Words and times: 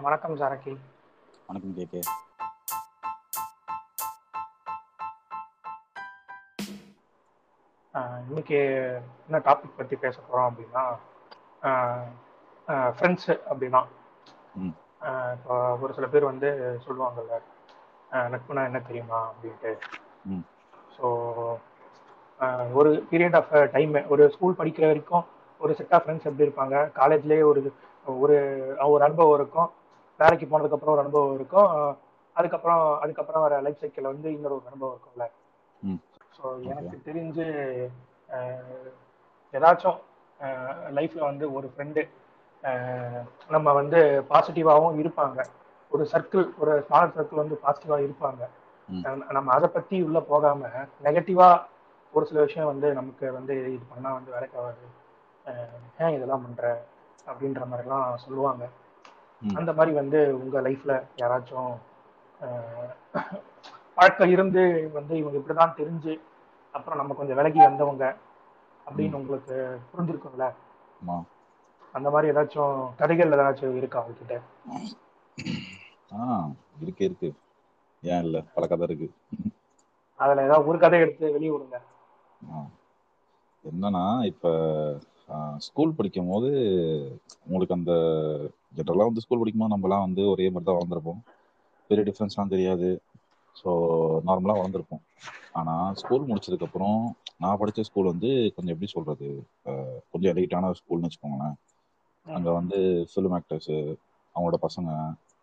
வணக்கம் 0.00 0.36
ஜானகி 0.36 0.72
வணக்கம் 1.48 1.74
கேகே 1.76 2.00
அஹ் 7.94 8.20
இன்னைக்கு 8.28 8.58
என்ன 9.26 9.38
டாபிக் 9.40 9.76
பற்றி 9.76 9.96
பேச 9.96 10.16
போகிறோம் 10.20 10.48
அப்படின்னா 10.50 10.84
ஃப்ரெண்ட்ஸு 12.92 13.34
அப்படின்னா. 13.50 13.80
இப்போ 15.34 15.54
ஒரு 15.80 15.92
சில 15.94 16.06
பேர் 16.06 16.24
வந்து 16.24 16.48
சொல்லுவாங்கல்ல 16.86 17.36
நட்புனா 18.32 18.64
என்ன 18.64 18.80
தெரியுமா 18.80 19.20
அப்படின்ட்டு. 19.30 19.72
ஸோ 20.96 21.06
ஒரு 22.72 22.90
பீரியட் 23.10 23.36
ஆஃப் 23.36 23.52
டைம் 23.72 23.94
ஒரு 24.08 24.24
ஸ்கூல் 24.30 24.58
படிக்கிற 24.58 24.86
வரைக்கும் 24.86 25.24
ஒரு 25.60 25.74
செட் 25.74 25.94
ஆஃப் 25.94 26.04
ஃப்ரெண்ட்ஸ் 26.04 26.28
எப்படி 26.28 26.46
இருப்பாங்க? 26.46 26.76
காலேஜ்லேயே 26.96 27.44
ஒரு 27.44 27.60
ஒரு 28.24 28.36
ஒரு 28.92 29.02
அனுபவம் 29.06 29.36
இருக்கும். 29.38 29.70
வேலைக்கு 30.20 30.46
போனதுக்கப்புறம் 30.50 30.94
ஒரு 30.94 31.04
அனுபவம் 31.04 31.36
இருக்கும். 31.38 31.70
அதுக்கப்புறம் 32.36 32.82
அதுக்கப்புறம் 33.04 33.44
வர 33.44 33.60
லைஃப் 33.66 33.82
சைக்கிளில் 33.82 34.12
வந்து 34.12 34.28
இன்னொரு 34.36 34.56
ஒரு 34.58 34.68
அனுபவம் 34.70 34.94
இருக்கும்ல. 34.96 35.26
ஸோ 36.36 36.44
எனக்கு 36.72 36.96
தெரிஞ்சு 37.08 37.46
ஏதாச்சும் 39.54 39.98
லைஃப்பில் 40.96 41.28
வந்து 41.30 41.44
ஒரு 41.56 41.66
ஃப்ரெண்டு 41.72 42.02
நம்ம 43.54 43.72
வந்து 43.80 44.00
பாசிட்டிவாகவும் 44.30 44.98
இருப்பாங்க. 45.02 45.40
ஒரு 45.92 46.04
சர்க்கிள் 46.12 46.46
ஒரு 46.62 46.72
ஸ்மால் 46.86 47.14
சர்க்கிள் 47.16 47.42
வந்து 47.42 47.56
பாசிட்டிவாக 47.64 48.06
இருப்பாங்க. 48.06 48.42
நம்ம 49.36 49.48
அதை 49.56 49.68
பற்றி 49.76 49.96
உள்ளே 50.06 50.22
போகாமல் 50.32 50.88
நெகட்டிவாக 51.06 51.64
ஒரு 52.14 52.24
சில 52.28 52.40
விஷயம் 52.46 52.70
வந்து 52.72 52.88
நமக்கு 52.98 53.26
வந்து 53.38 53.54
இது 53.76 53.84
பண்ணால் 53.92 54.16
வந்து 54.18 54.34
வேலைக்கு 54.34 54.58
ஆகாது. 54.60 54.84
ஏன் 56.02 56.14
இதெல்லாம் 56.16 56.44
பண்ணுற 56.46 56.68
அப்படின்ற 57.26 57.62
மாதிரிலாம் 57.66 58.20
சொல்லுவாங்க. 58.24 58.64
அந்த 59.42 59.70
மாதிரி 59.72 59.92
வந்து 59.94 60.18
உங்கள் 60.36 60.64
லைஃப்பில் 60.66 60.94
யாராச்சும் 61.16 61.74
பழக்கம் 63.96 64.30
இருந்து 64.30 64.62
வந்து 64.92 65.14
இவங்க 65.16 65.36
இப்படி 65.38 65.56
தான் 65.58 65.76
தெரிஞ்சு 65.78 66.14
அப்புறம் 66.74 66.98
நம்ம 66.98 67.14
கொஞ்சம் 67.14 67.36
விலகி 67.36 67.60
வந்தவங்க 67.60 68.04
அப்படின்னு 68.86 69.20
உங்களுக்கு 69.20 69.56
புரிஞ்சிருக்கும்ல? 69.90 70.46
அந்த 71.94 72.08
மாதிரி 72.10 72.30
ஏதாச்சும் 72.32 72.76
கதைகள் 72.96 73.34
ஏதாச்சும் 73.36 73.78
இருக்கா 73.78 74.00
அவங்ககிட்ட 74.00 74.36
ஆ 76.16 76.24
இருக்கு 76.80 77.02
இருக்கு. 77.04 77.28
ஏன் 78.02 78.22
இல்ல? 78.22 78.38
பல 78.54 78.66
கதை 78.66 78.86
இருக்கு. 78.88 79.08
அதில் 80.20 80.44
ஏதாவது 80.44 80.68
ஒரு 80.68 80.78
கதை 80.78 80.98
எடுத்து 81.00 81.32
வெளியே 81.32 81.52
விடுங்க. 81.52 81.78
என்னன்னா 83.64 84.02
இப்ப 84.24 84.46
ஸ்கூல் 85.66 85.96
படிக்கும் 85.98 86.30
போது 86.32 86.48
உங்களுக்கு 87.46 87.76
அந்த 87.78 87.92
ஜென்ரலாக 88.76 89.08
வந்து 89.10 89.24
ஸ்கூல் 89.24 89.40
படிக்கும்போது 89.40 89.74
நம்மலாம் 89.74 90.04
வந்து 90.06 90.22
ஒரே 90.32 90.46
மாதிரி 90.50 90.66
தான் 90.68 90.78
வளர்ந்துருப்போம். 90.78 91.20
பெரிய 91.90 92.04
டிஃப்ரென்ஸ்லாம் 92.08 92.52
தெரியாது. 92.54 92.88
ஸோ 93.56 93.70
நார்மலாக 94.28 94.58
வளர்ந்துருப்போம். 94.60 95.02
ஆனால் 95.52 95.94
ஸ்கூல் 96.00 96.28
முடிச்சதுக்கப்புறம் 96.30 96.98
நான் 97.42 97.58
படித்த 97.60 97.86
ஸ்கூல் 97.88 98.10
வந்து 98.12 98.30
கொஞ்சம் 98.56 98.74
எப்படி 98.74 98.90
சொல்கிறது 98.94 99.28
கொஞ்சம் 100.12 100.30
எலைட்டான 100.32 100.72
ஸ்கூல்னு 100.80 101.08
வச்சுக்கோங்களேன். 101.08 101.56
அங்கே 102.26 102.52
வந்து 102.58 102.78
ஃபிலிம் 103.10 103.36
ஆக்டர்ஸு 103.38 103.76
அவங்களோட 104.34 104.58
பசங்க 104.66 104.90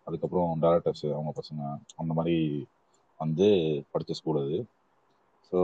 அதுக்கப்புறம் 0.07 0.61
டேரக்டர்ஸு 0.63 1.07
அவங்க 1.17 1.31
பசங்க 1.41 1.61
அந்த 1.95 2.11
மாதிரி 2.13 2.37
வந்து 3.19 3.47
படித்த 3.91 4.13
ஸ்கூல் 4.19 4.41
அது. 4.43 4.57
ஸோ 5.51 5.59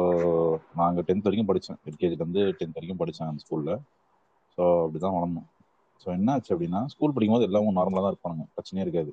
நான் 0.75 0.89
அங்கே 0.89 1.03
டென்த் 1.07 1.27
வரைக்கும் 1.27 1.49
படித்தேன் 1.51 1.79
எல்கேஜிலேருந்து 1.89 2.43
டென்த் 2.59 2.77
வரைக்கும் 2.77 3.01
படித்தேன் 3.01 3.29
அந்த 3.31 3.43
ஸ்கூலில் 3.45 3.73
ஸோ 4.59 4.65
அப்படிதான் 4.83 5.15
வளர்ந்தோம் 5.17 5.47
ஸோ 6.01 6.07
என்ன 6.15 6.31
ஆச்சு 6.31 6.51
அப்படின்னா 6.55 6.79
ஸ்கூல் 6.85 7.13
படிக்கும்போது 7.13 7.47
எல்லாமும் 7.47 7.77
நார்மலாக 7.77 8.03
தான் 8.03 8.13
இருப்பானுங்க. 8.13 8.45
பிரச்சனையே 8.55 8.83
இருக்காது. 8.85 9.11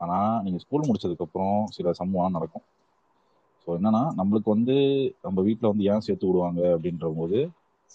ஆனால் 0.00 0.42
நீங்கள் 0.44 0.62
ஸ்கூல் 0.64 0.86
முடிச்சதுக்கப்புறம் 0.88 1.58
சில 1.66 1.92
சம்பவம் 1.92 2.36
நடக்கும். 2.38 2.64
ஸோ 3.62 3.68
என்னன்னா 3.78 4.02
நம்மளுக்கு 4.20 4.48
வந்து 4.54 4.76
நம்ம 5.22 5.42
வீட்டில் 5.42 5.70
வந்து 5.70 5.84
ஏன் 5.84 6.00
சேர்த்து 6.00 6.28
விடுவாங்க 6.28 6.60
அப்படின்ற 6.74 7.08
போது 7.14 7.38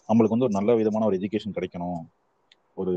நம்மளுக்கு 0.09 0.35
வந்து 0.35 0.47
ஒரு 0.47 0.57
நல்ல 0.59 0.75
விதமான 0.75 1.05
ஒரு 1.05 1.17
எஜுகேஷன் 1.19 1.55
கிடைக்கணும். 1.57 2.01
ஒரு 2.75 2.93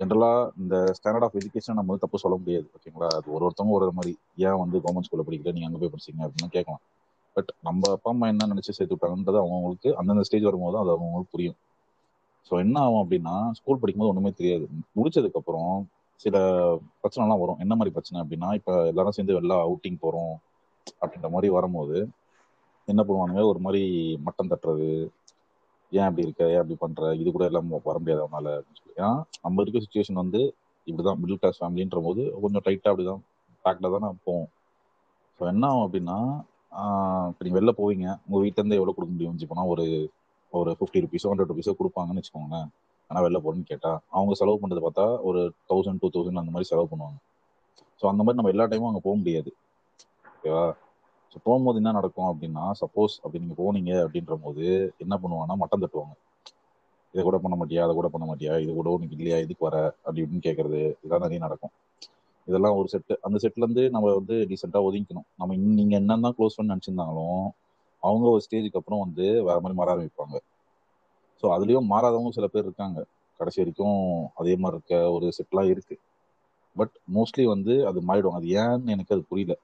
ஜென்ரலாக 0.00 0.50
இந்த 0.56 0.76
ஸ்டாண்டர்ட் 0.98 1.26
ஆஃப் 1.28 1.36
எஜுகேஷன் 1.40 1.78
நம்ம 1.78 1.90
வந்து 1.92 2.04
தப்பு 2.04 2.18
சொல்ல 2.18 2.36
முடியாது. 2.36 2.66
ஓகேங்களா? 2.76 3.08
அது 3.18 3.32
ஒரு 3.32 3.44
ஒருத்தவங்க 3.46 3.76
ஒரு 3.78 3.86
ஒரு 3.86 3.94
மாதிரி. 3.94 4.12
ஏன் 4.36 4.58
வந்து 4.58 4.78
கவர்மெண்ட் 4.78 5.08
ஸ்கூலில் 5.08 5.28
படிக்கல? 5.28 5.52
நீங்கள் 5.52 5.70
அங்கே 5.70 5.80
போய் 5.82 5.94
படிச்சீங்க 5.94 6.22
அப்படின்னு 6.26 6.50
கேட்கலாம். 6.50 6.82
பட் 7.36 7.50
நம்ம 7.60 7.90
அப்பா 7.92 8.10
அம்மா 8.10 8.26
என்ன 8.26 8.46
நினச்சி 8.46 8.72
சேர்த்து 8.72 8.94
விட்டாங்கன்றது 8.96 9.38
அவங்களுக்கு 9.38 9.88
அந்தந்த 9.96 10.22
ஸ்டேஜ் 10.22 10.42
வரும்போது 10.42 10.78
அது 10.78 10.90
அவங்களுக்கு 10.90 11.30
புரியும். 11.30 11.58
ஸோ 12.48 12.54
என்ன 12.64 12.76
ஆகும் 12.86 13.02
அப்படின்னா 13.02 13.34
ஸ்கூல் 13.58 13.80
படிக்கும்போது 13.82 14.12
ஒன்றுமே 14.12 14.32
தெரியாது. 14.40 14.64
முடிச்சதுக்கு 14.98 15.40
அப்புறம் 15.40 15.72
சில 16.24 16.36
பிரச்சனைலாம் 17.00 17.42
வரும். 17.42 17.60
என்ன 17.64 17.74
மாதிரி 17.78 17.94
பிரச்சனை 17.96 18.18
அப்படின்னா 18.22 18.48
இப்போ 18.58 18.72
எல்லாரும் 18.90 19.16
சேர்ந்து 19.16 19.36
வெளில 19.38 19.54
அவுட்டிங் 19.66 20.02
போகிறோம் 20.04 20.34
அப்படின்ற 21.02 21.28
மாதிரி 21.34 21.48
வரும்போது 21.56 21.96
என்ன 22.88 23.00
பண்ணுவானுங்க? 23.06 23.42
ஒரு 23.52 23.60
மாதிரி 23.64 23.82
மட்டம் 24.26 24.50
தட்டுறது. 24.52 24.90
ஏன் 25.92 26.06
அப்படி 26.08 26.24
இருக்க? 26.26 26.42
ஏன் 26.52 26.60
அப்படி 26.62 26.76
பண்ணுற 26.84 27.12
இது 27.20 27.28
கூட 27.36 27.44
எல்லாம் 27.50 27.68
வர 27.88 27.96
முடியாது 28.02 28.22
அவனால 28.24 28.46
அப்படின்னு 28.58 28.80
சொல்லி. 28.80 28.96
ஏன்னா 29.00 29.12
நம்ம 29.44 29.62
இருக்க 29.64 29.82
சுச்சுவேஷன் 29.84 30.22
வந்து 30.22 30.40
இப்படிதான் 30.86 31.20
மிடில் 31.22 31.40
கிளாஸ் 31.42 31.60
ஃபேமிலின்ற 31.60 32.00
போது 32.08 32.22
கொஞ்சம் 32.42 32.60
அப்படி 32.62 32.78
அப்படிதான் 32.90 33.22
பேக்டா 33.64 33.88
தானே 33.94 34.08
போவோம். 34.26 34.48
ஸோ 35.38 35.42
என்ன 35.52 35.64
ஆகும் 35.70 35.86
அப்படின்னா 35.86 36.18
இப்போ 37.30 37.42
நீங்கள் 37.44 37.58
வெளில 37.58 37.72
போவீங்க. 37.80 38.06
உங்கள் 38.26 38.42
வீட்டிலேருந்து 38.44 38.78
எவ்வளோ 38.78 38.94
கொடுக்க 38.96 39.12
முடியும்? 39.14 39.36
போனால் 39.52 39.72
ஒரு 39.74 39.86
ஒரு 40.52 40.70
ஃபிஃப்டி 40.78 41.02
ருபீஸோ 41.04 41.28
ஹண்ட்ரட் 41.30 41.50
ருபீஸோ 41.52 41.72
கொடுப்பாங்கன்னு 41.80 42.20
வச்சுக்கோங்களேன். 42.22 42.68
ஆனால் 43.10 43.24
வெளில 43.26 43.38
போகிறேன்னு 43.44 43.70
கேட்டால் 43.70 43.98
அவங்க 44.16 44.34
செலவு 44.40 44.60
பண்ணுறது 44.62 44.82
பார்த்தா 44.86 45.06
ஒரு 45.28 45.40
தௌசண்ட் 45.70 46.00
டூ 46.02 46.08
தௌசண்ட் 46.16 46.40
அந்த 46.42 46.52
மாதிரி 46.54 46.68
செலவு 46.72 46.88
பண்ணுவாங்க. 46.92 47.18
ஸோ 48.00 48.04
அந்த 48.12 48.20
மாதிரி 48.24 48.38
நம்ம 48.40 48.52
எல்லா 48.54 48.66
டைமும் 48.70 48.90
அங்கே 48.90 49.02
போக 49.06 49.16
முடியாது. 49.20 49.50
ஓகேவா? 50.34 50.64
ஸோ 51.32 51.36
போகும்போது 51.46 51.80
என்ன 51.80 51.92
நடக்கும் 51.98 52.28
அப்படின்னா 52.30 52.64
சப்போஸ் 52.80 53.14
அப்படி 53.22 53.42
நீங்கள் 53.44 53.60
போனீங்க 53.62 53.92
அப்படின்ற 54.04 54.34
போது 54.44 54.64
என்ன 55.04 55.14
பண்ணுவாங்கன்னா 55.22 55.56
மட்டம் 55.62 55.82
தட்டுவாங்க. 55.84 56.14
இதை 57.14 57.22
கூட 57.28 57.38
பண்ண 57.44 57.56
மாட்டியா 57.60 57.82
அதை 57.86 57.92
கூட 57.98 58.08
பண்ண 58.14 58.24
மாட்டியா 58.30 58.54
இது 58.62 58.70
கூட 58.78 58.88
உனக்கு 58.96 59.16
இல்லையா 59.18 59.36
இதுக்கு 59.44 59.66
வர 59.68 59.76
அப்படி 60.04 60.22
இப்படின்னு 60.22 60.46
கேட்கறது 60.48 60.80
இதெல்லாம் 61.02 61.24
நிறைய 61.26 61.40
நடக்கும். 61.46 61.72
இதெல்லாம் 62.48 62.76
ஒரு 62.80 62.88
செட்டு 62.92 63.14
அந்த 63.26 63.36
செட்லேருந்து 63.42 63.84
நம்ம 63.94 64.12
வந்து 64.18 64.34
டீசெண்டா 64.50 64.80
ஒதுங்கிக்கணும். 64.88 65.26
நம்ம 65.40 65.56
நீங்கள் 65.62 66.02
நீங்க 66.02 66.32
க்ளோஸ் 66.38 66.56
பண்ணி 66.58 66.72
நினச்சிருந்தாலும் 66.74 67.40
அவங்க 68.06 68.26
ஒரு 68.28 68.42
ஸ்டேஜுக்கு 68.46 68.80
அப்புறம் 68.80 69.02
வந்து 69.04 69.26
வேற 69.42 69.56
மாதிரி 69.60 69.78
மாற 69.78 69.90
ஆரம்பிப்பாங்க. 69.94 70.36
ஸோ 71.42 71.46
அதுலேயும் 71.54 71.90
மாறாதவங்க 71.92 72.30
சில 72.30 72.46
பேர் 72.46 72.64
இருக்காங்க. 72.64 72.98
கடைசி 73.40 73.58
வரைக்கும் 73.60 73.98
அதே 74.34 74.52
மாதிரி 74.56 74.76
இருக்க 74.76 75.12
ஒரு 75.12 75.26
செட்லாம் 75.38 75.70
இருக்கு. 75.70 75.96
பட் 76.76 76.94
மோஸ்ட்லி 77.14 77.44
வந்து 77.44 77.74
அது 77.86 77.98
மாறிடும். 78.00 78.36
அது 78.38 78.46
ஏன்னு 78.62 78.94
எனக்கு 78.94 79.14
அது 79.14 79.24
புரியல. 79.30 79.54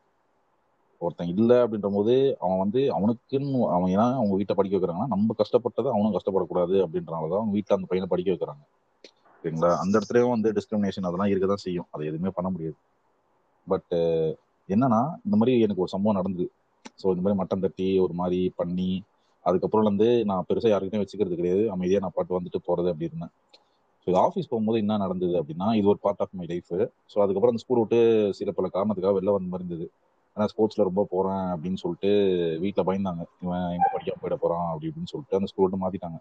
ஒருத்தன் 1.01 1.33
இல்லை 1.35 1.57
அப்படின்ற 1.57 1.89
போது 1.93 2.15
அவன் 2.41 2.59
வந்து 2.59 2.81
அவனுக்குன்னு 2.97 3.61
அவன் 3.77 3.91
ஏன்னா 3.91 4.07
அவங்க 4.19 4.35
வீட்டை 4.37 4.55
படிக்க 4.55 4.75
வைக்கிறாங்கன்னா 4.77 5.09
நம்ம 5.09 5.35
கஷ்டப்பட்டதை 5.39 5.89
அவனும் 5.95 6.15
கஷ்டப்படக்கூடாது 6.17 6.77
அப்படின்றனால 6.85 7.29
தான் 7.29 7.41
அவங்க 7.41 7.55
வீட்டில் 7.55 7.77
அந்த 7.77 7.89
பையனை 7.91 8.09
படிக்க 8.09 8.31
வைக்கிறாங்க. 8.31 8.63
சரிங்களா? 9.45 9.71
அந்த 9.77 9.95
இடத்துலயும் 9.99 10.35
வந்து 10.37 10.49
டிஸ்கிரிமினேஷன் 10.53 11.09
அதெல்லாம் 11.09 11.31
இருக்க 11.31 11.47
தான் 11.47 11.65
செய்யும். 11.67 11.89
அதை 11.91 12.03
எதுவுமே 12.07 12.33
பண்ண 12.35 12.49
முடியாது. 12.51 12.79
பட் 13.67 13.93
என்னன்னா 14.69 15.01
இந்த 15.25 15.37
மாதிரி 15.37 15.55
எனக்கு 15.61 15.83
ஒரு 15.83 15.91
சம்பவம் 15.91 16.19
நடந்தது. 16.21 16.47
ஸோ 17.01 17.07
இந்த 17.13 17.23
மாதிரி 17.25 17.39
மட்டம் 17.41 17.65
தட்டி 17.65 17.89
ஒரு 18.05 18.15
மாதிரி 18.21 18.41
பண்ணி 18.61 18.91
அதுக்கப்புறம் 19.45 19.89
வந்து 19.91 20.09
நான் 20.31 20.47
பெருசாக 20.49 20.71
யாருக்கிட்டையும் 20.73 21.05
வச்சுக்கிறது 21.05 21.39
கிடையாது. 21.41 21.63
அமைதியாக 21.75 22.05
நான் 22.05 22.17
பாட்டு 22.17 22.39
வந்துட்டு 22.39 22.61
போறது 22.69 22.91
அப்படி 22.93 23.09
இருந்தேன். 23.11 23.33
ஸோ 24.03 24.07
இது 24.11 24.19
ஆஃபீஸ் 24.27 24.51
போகும்போது 24.53 24.79
என்ன 24.83 24.97
நடந்தது 25.05 25.35
அப்படின்னா 25.41 25.69
இது 25.79 25.87
ஒரு 25.93 26.01
part 26.05 26.23
of 26.25 26.37
my 26.39 26.47
life 26.53 26.71
so 27.13 27.17
அதுக்கப்புறம் 27.25 27.53
அந்த 27.55 27.63
ஸ்கூல் 27.65 27.81
விட்டு 27.83 28.01
சில 28.39 28.53
பல 28.59 28.69
காரணத்துக்காக 28.77 29.15
வெளில 29.19 29.35
வந்த 29.37 29.51
மாதிரி 29.53 29.65
இருந்தது. 29.65 29.87
ஏன்னா 30.37 30.47
ஸ்போர்ட்ஸில் 30.53 30.87
ரொம்ப 30.89 31.03
போறேன் 31.13 31.47
அப்படின்னு 31.55 31.79
சொல்லிட்டு 31.83 32.11
வீட்டில் 32.63 32.87
பயந்தாங்க. 32.89 33.23
இவன் 33.45 33.67
எங்கே 33.77 33.89
படிக்காம 33.95 34.21
போயிட 34.23 34.37
போறான் 34.45 34.67
அப்படி 34.71 34.89
இப்படின்னு 34.91 35.13
சொல்லிட்டு 35.13 35.39
அந்த 35.39 35.49
ஸ்கூல் 35.51 35.67
விட்டு 35.67 35.81
மாற்றிட்டாங்க 35.83 36.19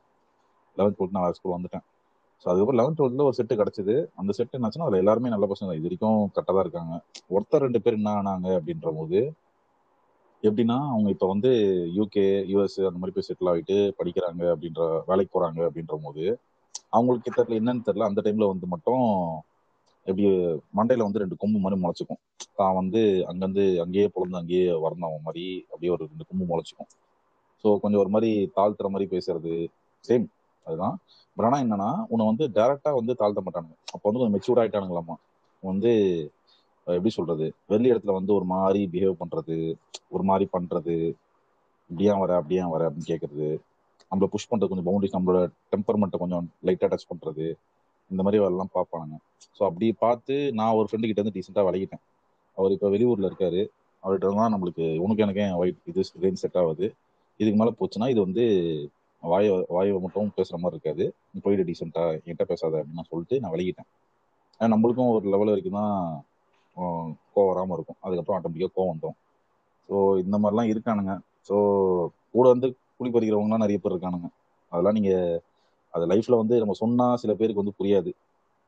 லெவன்த் 0.78 0.98
டுவெல்த் 0.98 1.16
நான் 1.18 1.38
ஸ்கூல் 1.40 1.56
வந்துட்டேன். 1.58 1.86
ஸோ 2.44 2.46
அதுக்கப்புறம் 2.52 2.80
லெவன்த் 2.80 3.00
டுவெல்த்ல 3.00 3.26
ஒரு 3.30 3.38
செட்டு 3.40 3.56
கிடச்சிது. 3.62 3.96
அந்த 4.22 4.32
செட் 4.38 4.56
என்னாச்சுன்னா 4.58 4.88
அதில் 4.88 5.02
எல்லாருமே 5.04 5.32
நல்ல 5.36 5.48
பசங்க. 5.54 5.72
இது 5.80 5.88
வரைக்கும் 5.88 6.20
கரெக்டாக 6.36 6.56
தான் 6.58 6.66
இருக்காங்க. 6.66 6.94
ஒருத்தர் 7.36 7.66
ரெண்டு 7.66 7.82
பேர் 7.84 7.98
என்ன 8.00 8.12
ஆனாங்க 8.20 8.48
அப்படின்ற 8.60 8.92
போது 9.00 9.20
எப்படின்னா 10.44 10.78
அவங்க 10.94 11.10
இப்போ 11.10 11.28
வந்து 11.28 11.50
யூகே 11.98 12.24
யூஎஸ் 12.52 12.78
அந்த 12.88 13.00
மாதிரி 13.00 13.16
போய் 13.16 13.28
செட்டில் 13.28 13.52
ஆகிட்டு 13.52 13.76
படிக்கிறாங்க 14.00 14.44
அப்படின்ற 14.54 14.82
வேலைக்கு 15.10 15.34
போறாங்க 15.36 15.60
அப்படின்ற 15.68 15.96
போது 16.06 16.24
அவங்களுக்கு 16.94 17.30
தெரியல 17.32 17.60
என்னன்னு 17.62 17.86
தெரியல. 17.88 18.10
அந்த 18.10 18.22
டைம்ல 18.26 18.48
வந்து 18.54 18.68
மட்டும் 18.68 19.04
எப்படி 20.08 20.26
மண்டையில 20.78 21.06
வந்து 21.08 21.22
ரெண்டு 21.24 21.36
கொம்பு 21.38 21.58
மாதிரி 21.60 21.80
முளைச்சிக்கும். 21.82 22.22
தான் 22.60 22.78
வந்து 22.80 23.02
அங்கேருந்து 23.30 23.66
அங்கேயே 23.84 24.08
பிறந்து 24.08 24.40
அங்கேயே 24.42 24.66
வளர்ந்தவன் 24.86 25.26
மாதிரி 25.28 25.46
அப்படியே 25.72 25.92
ஒரு 25.96 26.04
ரெண்டு 26.06 26.28
கொம்பு 26.30 26.46
முளைச்சிக்கும். 26.52 26.90
ஸோ 27.64 27.68
கொஞ்சம் 27.80 28.02
ஒரு 28.04 28.10
மாதிரி 28.10 28.32
தாழ்த்துற 28.58 28.90
மாதிரி 28.90 29.08
பேசுறது 29.16 29.54
சேம் 30.06 30.26
அதுதான். 30.68 30.96
பட் 31.38 31.48
ஆனால் 31.48 31.64
என்னன்னா 31.66 31.90
உன்னை 32.10 32.24
வந்து 32.32 32.46
டேரெக்டாக 32.58 33.00
வந்து 33.00 33.14
தாழ்த்த 33.22 33.42
மாட்டானுங்க. 33.46 33.78
அப்போ 33.94 34.06
வந்து 34.08 34.22
கொஞ்சம் 34.22 34.36
மெச்சூர்ட் 34.38 34.62
ஆயிட்டானுங்களாமா. 34.62 35.16
வந்து 35.64 35.92
எப்படி 36.98 37.14
சொல்றது? 37.18 37.46
வெளி 37.72 37.92
இடத்துல 37.94 38.14
வந்து 38.20 38.32
ஒரு 38.38 38.46
மாதிரி 38.54 38.82
பிஹேவ் 38.94 39.22
பண்றது 39.22 39.56
ஒரு 40.16 40.24
மாதிரி 40.30 40.46
பண்றது. 40.56 40.96
இப்படியா 41.90 42.14
வர 42.24 42.32
அப்படியா 42.42 42.66
வர 42.74 42.82
அப்படின்னு 42.90 43.12
கேட்கறது 43.14 43.48
நம்மள 44.12 44.28
புஷ் 44.34 44.50
பண்றது 44.52 44.70
கொஞ்சம் 44.72 44.88
பவுண்டரிஸ் 44.88 45.16
நம்மளோட 45.18 45.42
டெம்பர்மெண்ட்டை 45.74 46.20
கொஞ்சம் 46.24 46.48
லைட்டா 46.68 46.88
டச் 46.94 47.10
பண்றது. 47.12 47.46
இந்த 48.12 48.22
மாதிரி 48.26 48.40
வேலைலாம் 48.44 48.74
பார்ப்பானுங்க. 48.78 49.18
ஸோ 49.58 49.62
அப்படி 49.70 49.88
பார்த்து 50.06 50.36
நான் 50.60 50.78
ஒரு 50.80 50.88
ஃப்ரெண்டு 50.88 51.08
கிட்ட 51.10 51.22
இருந்து 51.22 51.36
டீசெண்டாக 51.38 51.66
விளையிட்டேன் 51.68 52.04
அவர் 52.58 52.74
இப்போ 52.76 52.88
வெளியூர்ல 52.96 53.30
இருக்காரு. 53.32 53.62
அவர்கிட்ட 54.04 54.34
தான் 54.42 54.54
நம்மளுக்கு 54.56 54.86
உனக்கு 55.06 55.24
எனக்கு 55.26 55.44
ஒயிட் 55.62 55.80
இது 55.92 56.04
ரேஞ்ச் 56.24 56.42
செட் 56.44 56.60
ஆகுது. 56.62 56.88
இதுக்கு 57.40 57.60
மேலே 57.62 57.74
போச்சுன்னா 57.80 58.08
இது 58.14 58.22
வந்து 58.28 58.44
வாய 59.24 59.48
வாயுவை 59.76 60.00
மட்டும் 60.06 60.34
பேசுகிற 60.38 60.58
மாதிரி 60.62 60.76
இருக்காது. 60.78 61.06
நீ 61.32 61.40
போயிட்டு 61.46 61.66
டீசெண்டா 61.70 62.04
என்கிட்ட 62.16 62.46
பேசாத 62.52 62.74
அப்படின்னு 62.80 63.00
நான் 63.00 63.12
சொல்லிட்டு 63.12 63.42
நான் 63.44 63.54
விளையிட்டேன் 63.56 63.90
ஏன்னா 64.60 64.72
நம்மளுக்கும் 64.74 65.12
ஒரு 65.16 65.26
லெவல் 65.34 65.52
வரைக்கும் 65.52 65.80
தான் 65.80 65.96
கோவம் 66.78 67.52
வராமல் 67.52 67.76
இருக்கும். 67.78 68.00
அதுக்கப்புறம் 68.06 68.38
ஆட்டோமேட்டிக்காக 68.38 68.74
கோவம் 68.78 68.92
வந்துடும் 68.94 69.18
ஸோ 69.90 69.96
இந்த 70.24 70.36
மாதிரிலாம் 70.38 70.72
இருக்கானுங்க. 70.74 71.14
ஸோ 71.48 71.56
கூட 72.36 72.46
வந்து 72.54 72.68
குழி 72.98 73.10
பறிக்கிறவங்கலாம் 73.14 73.64
நிறைய 73.66 73.78
பேர் 73.84 73.94
இருக்கானுங்க. 73.94 74.28
அதெல்லாம் 74.72 74.98
நீங்கள் 75.00 75.40
அது 75.94 76.04
லைஃப்பில் 76.12 76.42
வந்து 76.42 76.56
நம்ம 76.60 76.74
சொன்னால் 76.74 77.20
சில 77.24 77.32
பேருக்கு 77.34 77.64
வந்து 77.64 77.78
புரியாது. 77.80 78.12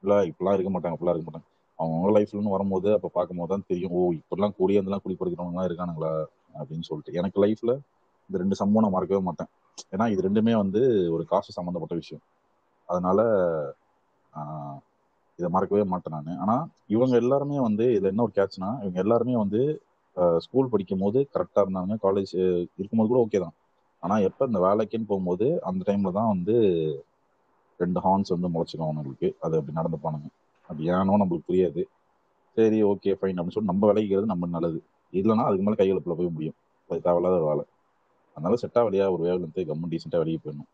இல்லை 0.04 0.18
இப்படிலாம் 0.30 0.56
இருக்க 0.58 0.72
மாட்டாங்க 0.72 0.96
இப்படிலாம் 0.98 1.16
இருக்க 1.16 1.28
மாட்டாங்க. 1.28 1.48
அவங்கவுங்க 1.80 2.12
லைஃப்லன்னு 2.18 2.56
வரும்போது 2.56 2.90
அப்போ 2.94 3.10
பார்க்கும்போது 3.14 3.52
தான் 3.54 3.68
தெரியும் 3.68 3.94
ஓ 3.98 4.02
இப்படிலாம் 4.20 4.56
கூடிய 4.58 4.80
இருந்தெல்லாம் 4.80 5.04
குழி 5.06 5.16
பறிக்கிறவங்கலாம் 5.20 5.68
இருக்கானுங்களா? 5.70 6.12
அப்படின்னு 6.60 6.88
சொல்லிட்டு. 6.90 7.14
எனக்கு 7.20 7.38
லைஃப்பில் 7.44 7.74
இந்த 8.30 8.38
ரெண்டு 8.44 8.56
சம்பவம் 8.62 8.86
நான் 8.86 8.96
மறக்கவே 8.98 9.22
மாட்டேன். 9.30 9.50
ஏன்னா 9.94 10.06
இது 10.14 10.22
ரெண்டுமே 10.28 10.54
வந்து 10.64 10.82
ஒரு 11.16 11.24
காசு 11.26 11.52
சம்மந்தப்பட்ட 11.58 11.96
விஷயம். 11.96 12.24
அதனால 12.90 13.20
இதை 15.40 15.48
மறக்கவே 15.56 15.84
மாட்டேன் 15.94 16.16
நான். 16.16 16.40
ஆனா 16.44 16.56
இவங்க 16.96 17.16
எல்லாருமே 17.24 17.58
வந்து 17.68 17.86
இதுல 17.96 18.12
என்ன 18.14 18.24
ஒரு 18.28 18.34
கேட்ச்னா 18.40 18.70
இவங்க 18.84 19.00
எல்லாருமே 19.06 19.36
வந்து 19.44 19.62
ஸ்கூல் 20.46 20.72
படிக்கும் 20.74 21.04
போது 21.04 21.20
கரெக்டா 21.36 21.62
இருந்தாங்க 21.66 21.94
காலேஜ் 22.06 22.34
இருக்கும்போது 22.80 23.10
கூட 23.12 23.20
ஓகே 23.26 23.40
தான். 23.46 23.56
ஆனா 24.04 24.16
எப்ப 24.28 24.46
இந்த 24.50 24.60
வேலைக்குன்னு 24.68 25.10
போகும்போது 25.12 25.48
அந்த 25.70 25.82
டைம்ல 25.90 26.12
தான் 26.20 26.32
வந்து 26.34 26.56
ரெண்டு 27.80 28.00
ஹார்ன்ஸ் 28.06 28.34
வந்து 28.36 28.50
முளைச்சிடும் 28.56 28.88
அவங்களுக்கு 28.88 29.28
அது 29.46 29.58
அப்படி 29.60 29.78
நடந்துப்பானுங்க. 29.80 30.28
அது 30.70 30.82
ஏனோ 30.96 31.16
நம்மளுக்கு 31.22 31.48
புரியாது. 31.50 31.82
சரி 32.58 32.80
ஓகே 32.92 33.12
ஃபைன் 33.20 33.38
அப்படின்னு 33.38 33.56
சொல்லி 33.58 33.72
நம்ம 33.72 33.88
விளைக்கிறது 33.92 34.28
நம்ம 34.34 34.50
நல்லது. 34.56 34.80
இல்லைன்னா 35.14 35.46
அதுக்கு 35.50 35.66
மேலே 35.68 35.80
கையெழுப்பில் 35.82 36.18
போய் 36.20 36.36
முடியும். 36.36 36.58
அது 36.90 37.00
தேவையில்லாத 37.08 37.36
ஒரு 37.40 37.48
வேலை. 37.52 37.64
அதனால 38.38 38.58
செட்டா 38.64 38.82
வழியாக 38.88 39.16
ஒரு 39.16 39.24
வேலை 39.28 39.40
இருந்து 39.42 39.64
கம்மன் 39.70 39.92
டீசெண்டாக 39.94 40.22
வெளியே 40.24 40.40
போயிடணும். 40.44 40.70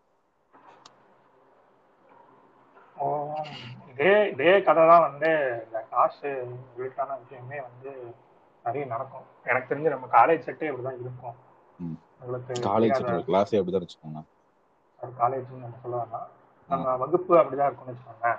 இதே 3.89 4.29
இதே 4.29 4.61
கதை 4.61 4.87
தான் 4.87 5.01
வந்து 5.01 5.61
இந்த 5.65 5.85
காசு 5.89 6.27
ரிலேட்டான 6.77 7.19
விஷயமே 7.21 7.61
வந்து 7.61 8.15
நிறைய 8.63 8.87
நடக்கும். 8.87 9.21
எனக்கு 9.43 9.75
தெரிஞ்சு 9.75 9.89
நம்ம 9.89 10.07
காலேஜ் 10.07 10.47
செட்டே 10.47 10.71
இப்படிதான் 10.71 10.99
இருக்கும். 10.99 11.35
உங்களுக்கு 12.19 12.53
காலேஜ் 12.53 13.23
கிளாஸே 13.27 13.61
அப்படிதான் 13.61 13.85
வச்சுக்கோங்க 13.85 14.23
காலேஜ்னு 15.19 15.59
நம்ம 15.59 15.77
சொல்ல 15.81 15.97
வேணாம். 15.97 16.27
நம்ம 16.69 16.95
வகுப்பு 16.95 17.37
அப்படிதான் 17.37 17.71
இருக்கும்னு. 17.71 18.35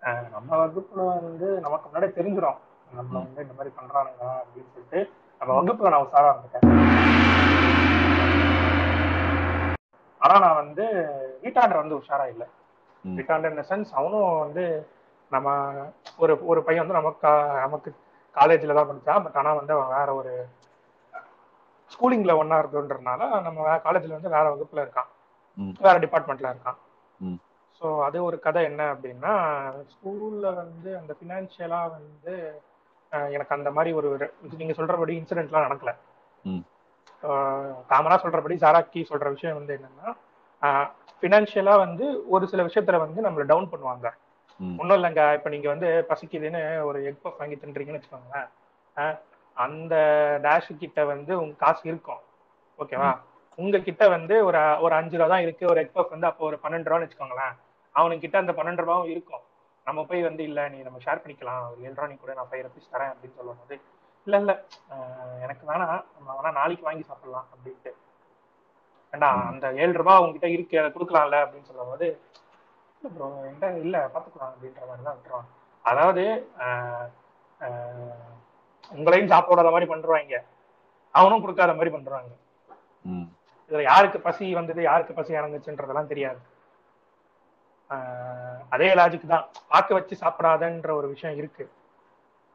ஆஹ் 0.00 0.30
நம்ம 0.30 0.66
வகுப்புல 0.66 1.04
வந்து 1.22 1.60
நமக்கு 1.60 1.88
முன்னாடி 1.88 2.02
தெரிஞ்சிடும் 2.02 2.56
நம்ம. 2.94 3.18
வந்து 3.18 3.42
இந்த 3.42 3.54
மாதிரி 3.56 3.74
பண்றானுங்க 3.74 4.24
அப்படின்னு 4.24 4.70
சொல்லிட்டு 4.72 5.10
நம்ம 5.38 5.62
வகுப்புல 5.62 5.90
நான் 5.90 6.06
உஷாரா 6.06 6.36
இருந்துட்டேன். 6.36 6.84
ஆனா 10.18 10.38
நான் 10.38 10.54
வந்து 10.54 10.84
வீட்டாண்டர் 11.42 11.76
வந்து 11.76 11.96
உஷாரா 11.96 12.28
இல்லை. 12.28 12.46
வீட்டாண்டர் 13.14 13.52
இந்த 13.52 13.64
சென்ஸ் 13.68 13.90
அவனும் 13.92 14.40
வந்து 14.40 14.64
நம்ம 15.32 15.48
ஒரு 16.18 16.34
ஒரு 16.44 16.60
பையன் 16.62 16.82
வந்து 16.82 16.98
நமக்கு 16.98 17.30
நமக்கு 17.60 17.90
காலேஜ்ல 18.34 18.74
தான் 18.74 18.88
படிச்சான் 18.88 19.24
பட் 19.24 19.36
ஆனா 19.36 19.52
வந்து 19.52 19.72
அவன் 19.72 19.94
வேற 19.94 20.08
ஒரு 20.14 20.32
ஸ்கூலிங்ல 21.90 22.32
ஒன்னா 22.36 22.56
இருந்ததுன்றனால 22.62 23.22
நம்ம 23.42 23.66
காலேஜ்ல 23.84 24.16
வந்து 24.16 24.28
வேற 24.28 24.44
வகுப்புல 24.50 24.84
இருக்கான். 24.84 25.10
வேற 25.80 25.96
டிபார்ட்மெண்ட்ல 25.98 26.52
இருக்கான். 26.52 26.78
ஸோ 27.82 27.86
அது 28.04 28.18
ஒரு 28.24 28.36
கதை 28.38 28.62
என்ன 28.64 28.82
அப்படின்னா 28.92 29.32
ஸ்கூல்ல 29.92 30.46
வந்து 30.54 30.90
அந்த 30.96 31.12
ஃபினான்ஷியலா 31.18 31.80
வந்து 31.90 32.34
எனக்கு 33.30 33.54
அந்த 33.54 33.70
மாதிரி 33.70 33.90
ஒரு 33.92 34.08
ஒரு- 34.10 34.30
நீங்க 34.56 34.72
சொல்றபடி 34.72 35.12
இன்சிடென்ட்லாம் 35.16 35.66
நடக்கல 35.66 35.92
ம். 36.44 36.62
காமனா 37.90 38.16
சொல்றபடி 38.22 38.56
சாராக்கி 38.60 39.00
சொல்ற 39.10 39.28
விஷயம் 39.30 39.58
வந்து 39.58 39.76
என்னன்னா 39.76 40.08
ஃபினான்ஷியலா 41.18 41.74
வந்து 41.84 42.04
ஒரு 42.34 42.44
சில 42.52 42.62
விஷயத்துல 42.68 42.98
வந்து 43.04 43.20
நம்மள 43.26 43.44
டவுன் 43.52 43.70
பண்ணுவாங்க. 43.72 44.06
ஒன்றும் 44.80 44.96
இல்லைங்க 44.98 45.22
இப்போ 45.36 45.48
நீங்க 45.54 45.68
வந்து 45.72 45.88
பசிக்குதுன்னு 46.10 46.60
ஒரு 46.88 46.98
எக் 47.10 47.22
பஃப் 47.24 47.40
வாங்கி 47.40 47.56
தின்றீங்கன்னு 47.62 48.00
வச்சுக்கோங்களேன். 48.00 48.48
அந்த 49.56 49.94
டேஷ் 50.46 50.70
கிட்ட 50.82 51.00
வந்து 51.12 51.32
உங்க 51.42 51.54
காசு 51.64 51.82
இருக்கும். 51.90 52.22
ஓகேவா 52.78 53.10
உங்க 53.58 53.76
கிட்ட 53.88 54.04
வந்து 54.14 54.34
ஒரு 54.48 54.58
ஒரு 54.84 54.94
அஞ்சு 55.00 55.16
ரூபா 55.18 55.28
தான் 55.32 55.44
இருக்கு. 55.46 55.64
ஒரு 55.72 55.80
எக் 55.84 55.94
பஃப் 55.96 56.14
வந்து 56.14 56.28
அப்போ 56.30 56.44
ஒரு 56.48 56.56
பன்னெண்டு 56.64 56.88
ரூபான்னு 56.88 57.06
வச்சுக்கோங்களேன். 57.06 57.54
அவனுக்கு 57.94 58.24
கிட்ட 58.24 58.36
அந்த 58.42 58.52
பன்னெண்டு 58.58 58.82
ரூபாவும் 58.84 59.12
இருக்கும். 59.14 59.44
நம்ம 59.86 60.00
போய் 60.10 60.26
வந்து 60.28 60.42
இல்ல 60.48 60.60
நீ 60.68 60.78
நம்ம 60.86 60.98
ஷேர் 61.04 61.22
பண்ணிக்கலாம். 61.22 61.62
ஒரு 61.70 61.80
ஏழு 61.86 61.94
ரூபா 61.94 62.08
நீ 62.12 62.16
கூட 62.24 62.32
நான் 62.38 62.50
ஃபைவ் 62.50 62.64
ருபீஸ் 62.66 62.92
தரேன் 62.94 63.12
அப்படின்னு 63.12 63.38
சொல்லும் 63.38 63.60
போது 63.60 63.76
இல்ல 64.26 64.36
இல்ல 64.42 64.52
எனக்கு 65.44 65.64
வேணாம். 65.70 66.02
நம்ம 66.16 66.28
வேணா 66.38 66.52
நாளைக்கு 66.60 66.86
வாங்கி 66.88 67.04
சாப்பிடலாம் 67.10 67.48
அப்படின்ட்டு. 67.52 67.92
ஏண்டா. 69.12 69.30
அந்த 69.50 69.66
ஏழு 69.82 69.92
ரூபாய் 70.00 70.20
உங்ககிட்ட 70.22 70.48
இருக்கு 70.56 70.80
அதை 70.80 70.88
கொடுக்கலாம்ல 70.96 71.36
அப்படின்னு 71.44 71.68
சொல்லும் 71.70 71.92
போது 71.92 72.08
இல்ல 72.96 73.08
ப்ரோ 73.14 73.28
என்கிட்ட 73.46 73.68
இல்ல 73.84 73.96
பாத்துக்கலாம் 74.14 74.52
அப்படின்ற 74.52 74.82
மாதிரி 74.88 75.04
தான் 75.06 75.16
விட்டுருவாங்க. 75.16 75.50
அதாவது 75.84 76.24
உங்களையும் 78.92 79.32
சாப்பிடாத 79.32 79.70
மாதிரி 79.74 79.86
பண்றாங்க 79.92 80.36
அவனும் 81.14 81.42
கொடுக்காத 81.44 81.72
மாதிரி 81.76 81.90
பண்றாங்க. 81.94 82.30
இதுல 83.70 83.82
யாருக்கு 83.90 84.18
பசி 84.26 84.46
வந்தது 84.58 84.80
யாருக்கு 84.90 85.14
பசி 85.18 85.38
இறங்குச்சுன்றதெல்லாம் 85.38 86.12
தெரியாது. 86.12 86.40
அதே 88.74 88.88
லாஜிக் 88.98 89.32
தான். 89.32 89.46
பார்க்க 89.72 89.98
வச்சு 89.98 90.14
சாப்பிடாதன்ற 90.22 90.90
ஒரு 91.00 91.08
விஷயம் 91.14 91.36
இருக்கு. 91.40 91.64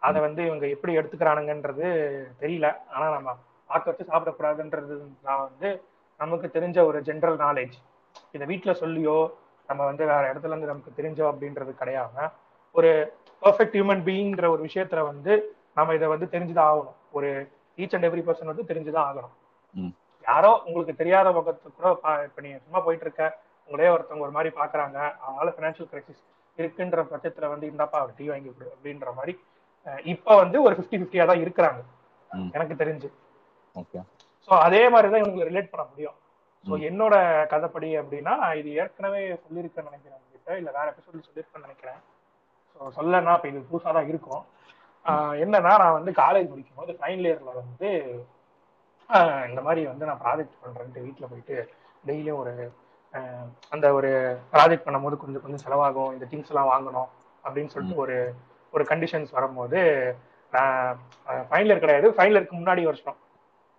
அதை 0.02 0.20
வந்து 0.26 0.42
இவங்க 0.50 0.66
எப்படி 0.76 0.94
எடுத்துக்கிறானுங்கன்றது 1.00 1.88
தெரியல. 2.42 2.68
ஆனா 2.94 3.06
நம்ம 3.16 3.36
பார்க்க 3.70 3.92
வச்சு 3.92 4.10
சாப்பிடக்கூடாதுன்றது 4.12 4.96
நான் 5.28 5.46
வந்து 5.48 5.70
நமக்கு 6.22 6.50
தெரிஞ்ச 6.54 6.86
ஒரு 6.86 7.02
ஜென்ரல் 7.02 7.38
நாலேஜ் 7.46 7.76
இதை 8.32 8.48
வீட்ல 8.48 8.72
சொல்லியோ 8.72 9.18
நம்ம 9.68 9.86
வந்து 9.86 10.06
வேற 10.06 10.24
இடத்துல 10.34 10.52
இருந்து 10.52 10.72
நமக்கு 10.72 10.92
தெரிஞ்சோ 10.98 11.26
அப்படின்றது 11.30 11.72
கிடையாம 11.82 12.32
ஒரு 12.76 12.90
பர்ஃபெக்ட் 13.42 13.76
ஹியூமன் 13.76 14.04
பீயிங்கிற 14.08 14.48
ஒரு 14.48 14.64
விஷயத்துல 14.64 15.02
வந்து 15.04 15.34
நம்ம 15.76 15.94
இதை 15.94 16.08
வந்து 16.08 16.28
தெரிஞ்சுதான் 16.32 16.70
ஆகணும். 16.72 16.96
ஒரு 17.12 17.30
ஈச் 17.78 17.94
அண்ட் 17.96 18.06
எவ்ரி 18.06 18.24
பர்சன் 18.28 18.52
வந்து 18.52 18.64
தெரிஞ்சுதான் 18.64 19.08
ஆகணும். 19.10 19.36
யாரோ 20.26 20.52
உங்களுக்கு 20.66 20.96
தெரியாத 20.96 21.32
பக்கத்து 21.32 21.70
கூட 21.76 21.88
இப்ப 22.24 22.42
நீங்க 22.42 22.58
சும்மா 22.58 22.80
போயிட்டு 22.80 23.06
இருக்க 23.06 23.24
உங்களே 23.70 23.90
ஒருத்தவங்க 23.90 24.26
ஒரு 24.28 24.32
மாதிரி 24.32 24.52
பாக்குறாங்க 24.56 24.98
அதனால 25.20 25.54
பினான்சியல் 25.58 25.92
கிரைசிஸ் 25.94 26.22
இருக்குன்ற 26.58 27.06
பட்சத்துல 27.14 27.50
வந்து 27.50 27.70
இந்தாப்பா 27.70 28.00
அவர் 28.02 28.18
டீ 28.18 28.28
வாங்கி 28.28 28.52
கொடு 28.52 28.72
அப்படின்ற 28.76 29.14
மாதிரி 29.16 29.34
இப்ப 30.04 30.36
வந்து 30.36 30.58
ஒரு 30.62 30.76
50 30.76 31.00
ஃபிஃப்டியா 31.00 31.26
தான் 31.26 31.44
இருக்கிறாங்க. 31.46 31.82
எனக்கு 32.52 32.74
தெரிஞ்சு. 32.84 33.08
ஓகே. 33.76 34.00
ஸோ 34.48 34.52
அதே 34.66 34.82
மாதிரி 34.94 35.08
தான் 35.12 35.22
இவங்களுக்கு 35.22 35.50
ரிலேட் 35.52 35.72
பண்ண 35.74 35.84
முடியும். 35.92 36.18
ஸோ. 36.66 36.72
என்னோட 36.90 37.16
கதைப்படி 37.54 37.90
அப்படின்னா 38.02 38.34
நான் 38.42 38.58
இது 38.62 38.70
ஏற்கனவே 38.82 39.22
சொல்லியிருக்கேன்னு 39.46 39.92
நினைக்கிறேன் 39.92 40.20
உங்ககிட்ட 40.20 40.58
இல்லை 40.60 40.72
வேற 40.78 40.86
எபிசோட்ல 40.94 41.24
சொல்லியிருக்கேன்னு 41.28 41.68
நினைக்கிறேன். 41.68 42.00
ஸோ 42.74 42.92
சொல்லனா 42.98 43.34
இப்போ 43.38 43.50
இது 43.52 43.62
புதுசாக 43.72 43.94
தான் 43.98 44.10
இருக்கும். 44.12 44.44
என்னன்னா 45.44 45.74
நான் 45.84 45.98
வந்து 46.00 46.12
காலேஜ் 46.22 46.52
படிக்கும் 46.52 46.80
போது 46.82 46.94
ஃபைனல் 47.00 47.28
இயர்ல 47.30 47.52
வந்து 47.62 47.90
இந்த 49.50 49.62
மாதிரி 49.68 49.82
வந்து 49.92 50.08
நான் 50.10 50.22
ப்ராஜெக்ட் 50.26 50.62
பண்றேன்ட்டு 50.64 51.06
வீட்டில் 51.06 51.32
போயிட்டு 51.32 51.56
டெய்லியும் 52.10 52.42
ஒரு 52.42 52.54
அந்த 53.74 53.86
ஒரு 53.98 54.10
ப்ராஜெக்ட் 54.54 54.86
பண்ணும்போது 54.88 55.16
கொஞ்சம் 55.24 55.44
கொஞ்சம் 55.46 55.64
செலவாகும். 55.64 56.12
இந்த 56.16 56.26
திங்ஸ் 56.32 56.52
எல்லாம் 56.52 56.70
வாங்கணும் 56.74 57.10
அப்படின்னு 57.44 57.74
சொல்லிட்டு 57.74 58.02
ஒரு 58.04 58.18
ஒரு 58.74 58.84
கண்டிஷன்ஸ் 58.92 59.32
வரும்போது 59.38 59.80
நான் 60.54 61.02
ஃபைனல் 61.50 61.72
இயர் 61.72 61.84
கிடையாது. 61.86 62.08
ஃபைனல் 62.18 62.38
இயருக்கு 62.38 62.60
முன்னாடி 62.62 62.84
வருஷம். 62.90 63.18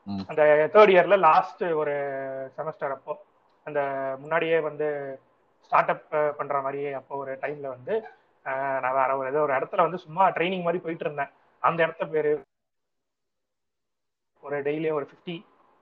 அந்த 0.06 0.42
தேர்ட் 0.74 0.92
இயர்ல 0.94 1.16
லாஸ்ட் 1.28 1.62
ஒரு 1.80 1.94
செமஸ்டர் 2.56 2.94
அப்போ 2.96 3.12
அந்த 3.66 3.80
முன்னாடியே 4.18 4.56
வந்து 4.60 4.86
ஸ்டார்ட் 5.64 5.92
அப் 5.94 6.08
பண்ற 6.38 6.56
மாதிரியே 6.60 6.92
அப்போ 6.92 7.16
ஒரு 7.16 7.32
டைம்ல 7.42 7.66
வந்து 7.68 7.94
நான் 8.82 8.96
வேற 9.00 9.10
ஒரு 9.16 9.28
ஏதோ 9.28 9.40
ஒரு 9.40 9.52
இடத்துல 9.58 9.84
வந்து 9.86 9.98
சும்மா 10.04 10.24
ட்ரைனிங் 10.30 10.64
மாதிரி 10.66 10.80
போயிட்டு 10.84 11.04
இருந்தேன். 11.04 11.30
அந்த 11.62 11.78
இடத்த 11.82 12.04
பேரு 12.14 12.32
ஒரு 14.42 14.56
டெய்லி 14.68 14.88
ஒரு 14.92 15.06
ஃபிஃப்டி 15.10 15.36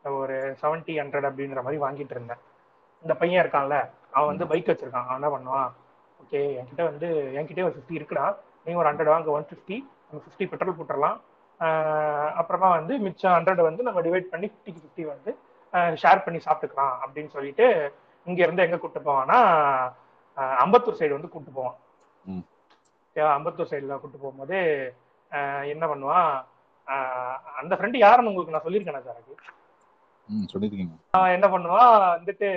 ஒரு 0.05 0.37
செவன்ட்டி 0.63 0.95
ஹண்ட்ரட் 1.01 1.29
அப்படின்ற 1.29 1.63
மாதிரி 1.63 1.81
வாங்கிட்டு 1.85 2.15
இருந்தேன். 2.17 2.43
இந்த 3.05 3.15
பையன் 3.21 3.43
இருக்கான்ல 3.45 3.77
அவன் 4.17 4.31
வந்து 4.33 4.47
பைக் 4.51 4.71
வச்சிருக்கான். 4.71 5.07
அவன் 5.07 5.19
என்ன 5.21 5.31
பண்ணுவான்? 5.35 5.71
ஓகே 6.21 6.41
என்கிட்ட 6.59 6.83
வந்து 6.91 7.09
என்கிட்டயே 7.39 7.67
ஒரு 7.69 7.77
ஃபிஃப்டி 7.77 7.99
இருக்குடா. 7.99 8.27
நீ 8.65 8.73
ஒரு 8.81 8.89
ஹண்ட்ரட் 8.91 9.13
வாங்க 9.15 9.31
ஒன் 9.37 9.49
ஃபிஃப்டி 9.51 9.77
நம்ம 10.07 10.23
ஃபிஃப்டி 10.25 10.47
பெட்ரோல் 10.53 10.79
போட்டுடலாம் 10.79 11.19
அப்புறமா 12.35 12.69
வந்து 12.71 12.99
மிச்சம் 12.99 13.33
ஹண்ட்ரட் 13.33 13.61
வந்து 13.61 13.83
நம்ம 13.83 14.01
டிவைட் 14.01 14.31
பண்ணி 14.31 14.47
ஃபிஃப்டிக்கு 14.49 14.83
ஃபிஃப்டி 14.83 15.05
வந்து 15.07 15.31
ஷேர் 15.97 16.25
பண்ணி 16.25 16.41
சாப்பிட்டுக்கலாம் 16.45 16.95
அப்படின்னு 17.03 17.29
சொல்லிட்டு 17.29 17.67
இங்க 18.27 18.43
இருந்து 18.43 18.63
எங்க 18.63 18.79
கூட்டு 18.79 19.01
போவான்னா 19.01 19.39
அம்பத்தூர் 20.59 20.99
சைடு 20.99 21.11
வந்து 21.11 21.29
கூட்டு 21.29 21.51
போவான்? 21.51 21.77
அம்பத்தூர் 23.37 23.71
சைடுல 23.71 23.99
கூட்டு 23.99 24.19
போகும்போது 24.19 24.59
என்ன 25.67 25.87
பண்ணுவான் 25.87 26.31
அந்த 27.55 27.77
ஃப்ரெண்டு 27.77 27.97
யாருன்னு 27.97 28.31
உங்களுக்கு 28.31 28.55
நான் 28.55 28.67
சொல்லியிருக்கேன் 28.67 29.05
சார் 29.05 29.21
என்ன 31.29 31.47
பண்ணுவான் 31.49 31.93
வந்துட்டு 32.17 32.49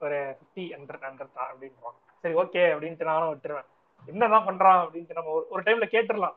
ஒரு 0.00 0.18
ஃபிஃப்டி 0.36 0.64
ஹண்ட்ரட் 0.74 1.06
ஹண்ட்ரட் 1.06 1.36
தான் 1.36 1.94
சரி 2.24 2.34
ஓகே 2.34 2.62
அப்படின்ட்டு 2.72 3.02
நானும் 3.02 3.32
விட்டுருவேன். 3.34 3.68
என்னதான் 4.08 4.46
பண்றான் 4.46 4.80
அப்படின்ட்டு 4.82 5.12
நம்ம 5.12 5.30
ஒரு- 5.30 5.46
ஒரு 5.48 5.62
டைம்ல 5.62 5.86
கேட்டுடலாம் 5.90 6.36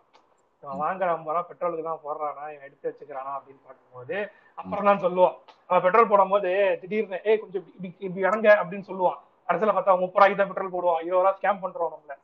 இவன் 0.64 0.82
வாங்குற 0.82 1.08
ஐம்பது 1.10 1.34
ரூபா 1.34 1.42
பெட்ரோலுக்கு 1.50 1.84
தான் 1.84 2.04
போடுறானா 2.04 2.46
இவன் 2.48 2.62
எடுத்து 2.62 2.90
வச்சுக்கிறானா 2.90 3.32
அப்படின்னு 3.38 3.62
பார்க்கும்போது 3.66 4.18
அப்புறம் 4.58 4.86
தான் 4.86 5.04
சொல்லுவான். 5.04 5.36
அவன் 5.68 5.82
பெட்ரோல் 5.82 6.08
போடும்போது 6.08 6.52
திடீர்னு 6.82 7.22
ஏய் 7.24 7.40
கொஞ்சம் 7.40 7.66
இப்படி- 7.68 7.96
இப்படி 8.00 8.22
இறங்க 8.22 8.48
அப்படின்னு 8.62 8.88
சொல்லுவான். 8.88 9.20
கடைசியில 9.50 9.74
பார்த்தா 9.74 10.00
முப்பது 10.00 10.16
ரூபாய்க்கு 10.16 10.36
தான் 10.36 10.52
பெட்ரோல் 10.52 10.74
போடுவான். 10.74 11.02
இருபது 11.02 11.20
ரூபா 11.20 11.34
ஸ்கேம் 11.38 11.62
பண்றோம் 11.62 11.94
நம்மள. 11.94 12.16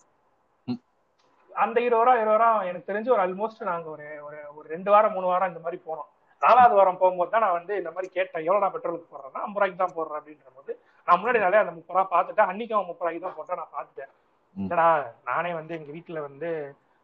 அந்த 1.51 1.81
இருபது 1.81 2.03
ரூபா 2.03 2.15
இருபது 2.15 2.37
ரூபா 2.37 2.63
எனக்கு 2.63 2.89
தெரிஞ்சு 2.91 3.09
ஒரு 3.09 3.21
ஆல்மோஸ்ட் 3.21 3.63
நாங்க 3.63 3.89
ஒரு 3.89 4.05
ஒரு 4.23 4.37
ஒரு 4.55 4.67
ரெண்டு 4.67 4.91
வாரம் 4.91 5.13
மூணு 5.13 5.27
வாரம் 5.27 5.49
இந்த 5.49 5.59
மாதிரி 5.59 5.81
போனோம். 5.87 6.09
நாலாவது 6.41 6.75
வாரம் 6.75 6.97
போகும்போது 6.97 7.31
தான் 7.31 7.41
நான் 7.41 7.51
வந்து 7.51 7.77
இந்த 7.77 7.91
மாதிரி 7.91 8.13
கேட்டேன் 8.13 8.43
எவ்வளவு 8.43 8.63
நான் 8.63 8.73
பெட்ரோலுக்கு 8.73 9.11
போடுறேன்னா 9.11 9.41
ஐம்பது 9.41 9.59
ரூபாய்க்கு 9.59 9.83
தான் 9.83 9.95
போடுறேன் 9.95 10.19
அப்படின்ற 10.19 10.49
போது 10.55 10.71
நான் 11.07 11.19
முன்னாடி 11.19 11.39
நாளே 11.39 11.57
அந்த 11.57 11.71
முப்பது 11.71 11.95
ரூபா 11.95 12.05
பார்த்துட்டேன். 12.13 12.49
அன்னைக்கு 12.51 12.75
அவன் 12.75 12.85
முப்பது 12.85 13.03
ரூபாய்க்கு 13.03 13.27
தான் 13.27 13.37
போட்டேன் 13.37 13.61
நான் 13.61 13.73
பார்த்துட்டேன். 13.75 14.11
ம். 14.55 14.63
இல்லடா 14.63 14.87
நானே 15.23 15.53
வந்து 15.53 15.75
எங்க 15.75 15.91
வீட்டுல 15.93 16.21
வந்து 16.21 16.49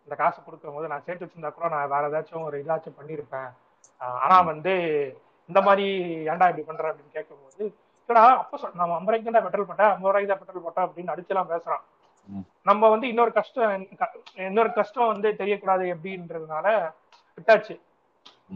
இந்த 0.10 0.18
காசு 0.22 0.38
கொடுக்கும் 0.44 0.76
போது 0.76 0.88
நான் 0.92 1.04
சேர்த்து 1.08 1.26
வச்சிருந்தா 1.26 1.50
கூட 1.56 1.68
நான் 1.74 1.92
வேற 1.92 2.04
ஏதாச்சும் 2.10 2.46
ஒரு 2.46 2.58
இதாச்சும் 2.62 2.96
பண்ணியிருப்பேன். 3.00 3.50
ஆஹ் 4.02 4.18
ஆனா 4.24 4.38
வந்து 4.52 4.74
இந்த 5.50 5.60
மாதிரி 5.68 5.86
ஏன்டா 6.30 6.48
இப்படி 6.52 6.64
பண்ற 6.70 6.86
அப்படின்னு 6.92 7.16
கேட்கும்போது 7.18 7.64
இல்லடா 8.10 8.24
அப்ப 8.42 8.70
நம்ம 8.80 8.96
ஐம்பது 8.98 9.12
ரூபாய்க்கு 9.12 9.34
தான் 9.36 9.46
பெட்ரோல் 9.48 9.68
போட்டேன் 9.70 9.92
ஐம்பது 9.96 10.10
ரூபாய்க்கு 10.10 10.32
தான் 10.32 10.42
பெட்ரோல் 10.42 10.66
போட்டேன் 10.68 10.88
அப்படின்னு 10.88 11.14
அடிச்செல்லாம் 11.14 11.52
பேசுறான். 11.52 11.84
நம்ம 12.70 12.90
வந்து 12.94 13.08
இன்னொரு 13.12 13.32
கஷ்டம் 13.38 13.86
இன்னொரு 14.48 14.72
கஷ்டம் 14.80 15.12
வந்து 15.12 15.30
தெரியக்கூடாது 15.42 15.84
எப்படின்றதுனால 15.96 16.68
விட்டாச்சு. 17.38 17.76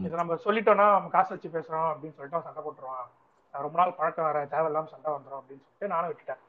இது 0.06 0.20
நம்ம 0.22 0.38
சொல்லிட்டோம்னா 0.46 0.86
நம்ம 0.96 1.12
காசு 1.16 1.30
வச்சு 1.34 1.54
பேசுறோம் 1.56 1.88
அப்படின்னு 1.92 2.16
சொல்லிட்டு 2.16 2.46
சண்டை 2.48 2.62
போட்டுருவான். 2.64 3.06
ரொம்ப 3.54 3.76
நாள் 3.80 3.96
பழக்கம் 4.00 4.28
வேற 4.28 4.40
தேவையில்லாம 4.54 4.90
சண்டை 4.94 5.12
வந்துடும் 5.16 5.40
அப்படின்னு 5.40 5.64
சொல்லிட்டு 5.64 5.92
நானும் 5.94 6.10
விட்டுட்டேன். 6.10 6.42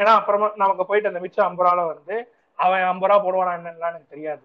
ஏன்னா 0.00 0.14
அப்புறமா 0.20 0.48
நமக்கு 0.62 0.86
போயிட்டு 0.88 1.10
அந்த 1.12 1.22
மிச்சம் 1.26 1.46
ஐம்பது 1.48 1.66
ரூபால 1.66 1.84
வந்து 1.92 2.16
அவன் 2.58 2.84
ஐம்பது 2.90 3.10
ரூபா 3.10 3.18
போடுவானா 3.24 3.52
என்னன்னு 3.58 3.88
எனக்கு 3.90 4.12
தெரியாது. 4.14 4.44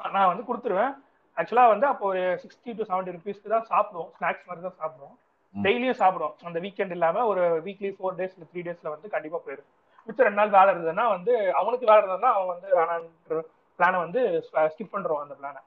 நான் 0.00 0.30
வந்து 0.30 0.46
கொடுத்துருவேன் 0.48 0.92
ஆக்சுவலா 1.36 1.64
வந்து 1.72 1.86
அப்போ 1.90 2.04
ஒரு 2.10 2.22
சிக்ஸ்டி 2.42 2.70
டு 2.78 2.86
செவன்டி 2.90 3.14
ருபீஸ்க்கு 3.16 3.52
தான் 3.54 3.68
சாப்பிடுவோம் 3.72 4.10
ஸ்நாக்ஸ் 4.16 4.46
மாதிரி 4.48 4.62
தான் 4.66 4.78
சாப்பிடுவோம். 4.80 5.16
டெய்லியும் 5.54 6.00
சாப்பிடுவோம் 6.00 6.34
அந்த 6.48 6.58
வீக்கெண்ட் 6.64 6.94
இல்லாம 6.96 7.22
ஒரு 7.30 7.42
வீக்லி 7.66 7.90
ஃபோர் 7.96 8.18
டேஸ் 8.18 8.34
இல்லை 8.36 8.48
த்ரீ 8.50 8.62
டேஸ்ல 8.66 8.90
வந்து 8.94 9.08
கண்டிப்பா 9.14 9.38
போயிடும் 9.46 9.68
மிச்சம் 10.08 10.26
ரெண்டு 10.26 10.40
நாள் 10.40 10.54
வேலை 10.56 10.70
இருந்ததுன்னா 10.72 11.06
வந்து 11.14 11.32
அவனுக்கு 11.60 11.88
வேலை 11.90 12.00
இருந்ததுன்னா 12.02 12.30
அவன் 12.36 12.52
வந்து 12.54 12.68
வேணான்ற 12.78 13.40
பிளானை 13.78 13.98
வந்து 14.04 14.20
ஸ்கிப் 14.68 14.94
பண்றோம் 14.94 15.22
அந்த 15.24 15.34
பிளானை. 15.40 15.60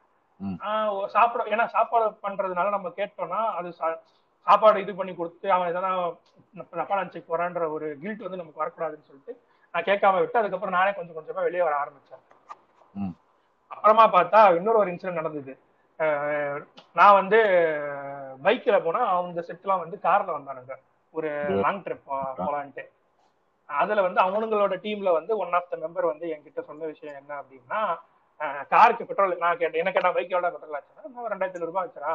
சாப்பிட 1.15 1.42
ஏன்னா 1.53 1.65
சாப்பாடு 1.75 2.06
பண்றதுனால 2.25 2.72
நம்ம 2.75 2.89
கேட்டோம்னா 3.00 3.42
அது 3.60 3.70
சாப்பாடு 4.48 4.77
இது 4.84 4.94
பண்ணி 5.00 5.13
கொடுத்து 5.15 5.48
அவன் 5.56 5.72
எதனா 5.72 5.92
தப்பா 6.74 6.96
நினைச்சு 7.00 7.22
போறான்ற 7.30 7.68
ஒரு 7.75 7.88
கில்ட் 8.01 8.25
வந்து 8.25 8.42
நமக்கு 8.42 8.62
வரக்கூடாதுன்னு 8.63 9.10
சொல்லிட்டு 9.10 9.34
நான் 9.74 9.88
கேட்காம 9.89 10.20
விட்டு 10.22 10.39
அதுக்கப்புறம் 10.39 10.77
நானே 10.77 10.92
கொஞ்சம் 10.98 11.18
கொஞ்சமா 11.18 11.44
வெளியே 11.48 11.63
வர 11.68 11.75
ஆரம்பிச்சேன். 11.84 12.24
அப்புறமா 13.74 14.03
பார்த்தா 14.15 14.39
இன்னொரு 14.58 14.82
ஒரு 14.82 14.89
இன்சிடென்ட் 14.92 15.22
நடந்தது. 15.22 15.53
நான் 17.00 17.18
வந்து 17.20 17.39
பைக்ல 18.46 18.77
போனா 18.86 19.01
அவங்க 19.15 19.42
செட்லாம் 19.48 19.84
வந்து 19.84 19.98
கார்ல 20.08 20.36
வந்தானுங்க. 20.38 20.75
ஒரு 21.18 21.30
லாங் 21.63 21.82
ட்ரிப் 21.86 22.08
போலான்ட்டு. 22.39 22.84
அதுல 23.70 24.03
வந்து 24.06 24.20
அவனுங்களோட 24.25 24.75
டீம்ல 24.86 25.10
வந்து 25.18 25.34
ஒன் 25.44 25.56
ஆஃப் 25.58 25.70
த 25.72 25.77
மெம்பர் 25.84 26.12
வந்து 26.12 26.25
என்கிட்ட 26.34 26.62
சொன்ன 26.70 26.88
விஷயம் 26.94 27.20
என்ன 27.22 27.32
அப்படின்னா 27.42 27.82
காருக்கு 28.74 29.03
பெட்ரோல் 29.10 29.44
நான் 29.44 29.60
கேட்டேன் 29.62 29.82
என்ன 29.82 29.92
கேட்டா 29.96 30.12
பைக் 30.15 30.34
எவ்வளோ 30.36 30.51
பெட்ரோல் 30.56 30.77
ஆச்சுன்னா 30.80 31.32
ரெண்டாயிரத்தி 31.34 31.60
ஐநூறு 31.60 31.72
ரூபாய் 31.72 31.86
ஆச்சுரா 31.86 32.13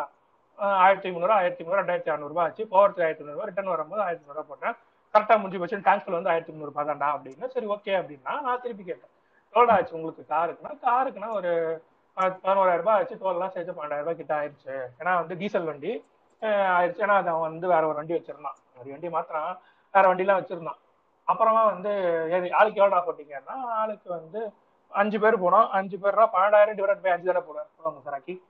ஆயிரத்தி 0.84 1.08
முந்நூறு 1.14 1.34
ஆயிரத்தி 1.38 1.62
முந்நூறு 1.64 1.82
ரெண்டாயிரத்தி 1.82 2.12
அறநூறுபா 2.14 2.42
ஆச்சு. 2.46 2.62
போகிறதுக்கு 2.72 3.04
ஆயிரத்தி 3.06 3.24
முந்நூறு 3.24 3.48
ரிட்டர்ன் 3.50 3.72
வரும்போது 3.74 4.02
ஆயிரத்தி 4.06 4.24
முந்நூறுபா 4.26 4.48
போட்டேன். 4.52 4.76
கரெக்டா 5.12 5.40
முடிஞ்சு 5.40 5.58
போச்சு 5.58 5.78
டேங்க்ல 5.78 6.10
வந்து 6.10 6.30
ஆயிரத்தி 6.30 6.52
முந்நூறுபா 6.52 6.88
தான்டா 6.88 7.08
அப்படின்னு. 7.10 7.46
சரி 7.46 7.66
ஓகே 7.66 7.98
அப்படின்னா 7.98 8.40
நான் 8.40 8.60
திருப்பி 8.60 8.84
கேட்டேன். 8.84 9.10
எவ்வளோ 9.52 9.72
ஆச்சு 9.72 9.94
உங்களுக்கு 9.94 10.34
காருக்குன்னா 10.34 10.78
காருக்குன்னா 10.82 11.32
ஒரு 11.32 11.82
பதினோராயிரம் 12.16 12.76
ரூபாய் 12.76 12.96
ஆச்சு. 12.96 13.14
டோல்லாம் 13.14 13.48
சேர்த்து 13.48 13.72
பன்னெண்டாயிரம் 13.72 13.98
ரூபாய் 13.98 14.16
கிட்ட 14.16 14.34
ஆயிடுச்சு 14.40 14.86
ஏன்னா 14.98 15.14
வந்து 15.14 15.36
டீசல் 15.36 15.64
வண்டி 15.64 16.04
ஆயிடுச்சு 16.42 17.00
ஏன்னா 17.00 17.16
அது 17.20 17.28
அவன் 17.28 17.50
வந்து 17.50 17.68
வேற 17.68 17.86
ஒரு 17.86 17.94
வண்டி 17.94 18.14
வச்சிருந்தான். 18.14 18.56
ஒரு 18.78 18.90
வண்டி 18.90 19.08
மாத்திரம் 19.10 19.58
வேற 19.92 20.14
வண்டிலாம் 20.14 20.42
வச்சிருந்தான். 20.42 20.78
அப்புறமா 21.24 21.64
வந்து 21.64 21.88
ஏது- 22.30 22.52
ஆளுக்கு 22.52 22.80
எவ்வளோ 22.80 23.02
போட்டீங்கன்னா 23.02 23.60
ஆளுக்கு 23.62 24.10
வந்து 24.10 24.52
அஞ்சு 24.88 25.20
பேர் 25.20 25.42
போனோம். 25.42 25.68
அஞ்சு 25.68 25.96
பேர்னா 25.96 26.26
பன்னெண்டாயிரம் 26.32 26.76
டிவைட் 26.76 27.00
பை 27.00 27.12
அஞ்சு 27.12 27.32
தானே 27.32 27.46
போடுவேன் 27.46 27.68
போடுவாங்க 27.78 28.08
சராக்கி 28.08 28.40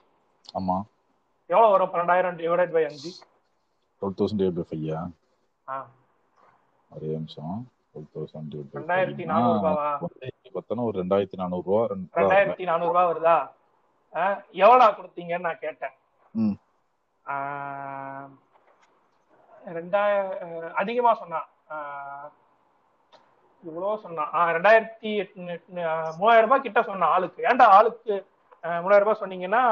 ஆமா. 0.59 0.83
எவ்வளவு 1.47 1.73
வரும்? 1.73 1.93
பன்னெண்டாயிரம் 1.93 2.41
டிவைட் 2.41 2.73
பை 2.73 2.85
அஞ்சு. 2.85 3.11
டுவெல் 4.01 4.15
தௌசண்ட் 4.19 4.39
டிவைட் 4.39 4.61
பை 4.61 4.65
ஃபைவா 4.71 5.11
ஆ. 5.69 5.87
ஒரே 6.91 7.09
நிமிஷம். 7.15 7.57
ரெண்டாயிரத்தி 8.75 9.25
நானூறு 9.25 9.57
ரூபாவா 9.59 9.87
பார்த்தோன்னா 10.55 10.85
ஒரு 10.85 10.97
ரெண்டாயிரத்தி 11.03 11.39
நானூறுரூவா 11.39 11.81
ரெண்டு 11.87 12.07
ரெண்டாயிரத்தி 12.19 12.65
நானூறு 12.65 12.91
ரூபாய் 12.91 13.09
வருதா? 13.09 13.37
ஆ, 14.15 14.23
எவ்வளவு 14.59 14.97
கொடுத்தீங்கன்னு 14.99 15.39
நான் 15.41 15.59
கேட்டேன். 15.59 15.95
அஹ், 17.25 18.29
அதிகமா 20.75 21.13
இவ்வளவு 23.63 23.99
சொன்னான் 23.99 24.31
ஆ, 24.35 24.51
ரெண்டாயிரத்தி 24.53 25.11
மூவாயிரம் 26.17 26.47
ரூபாய் 26.47 26.61
கிட்ட 26.61 26.83
சொன்னான் 26.83 27.11
ஆளுக்கு. 27.11 27.43
ஏன்டா 27.45 27.67
ஆளுக்கு 27.73 28.15
மூணாயிரம் 28.77 29.07
ரூபாய் 29.07 29.21
சொன்னீங்கன்னா 29.21 29.63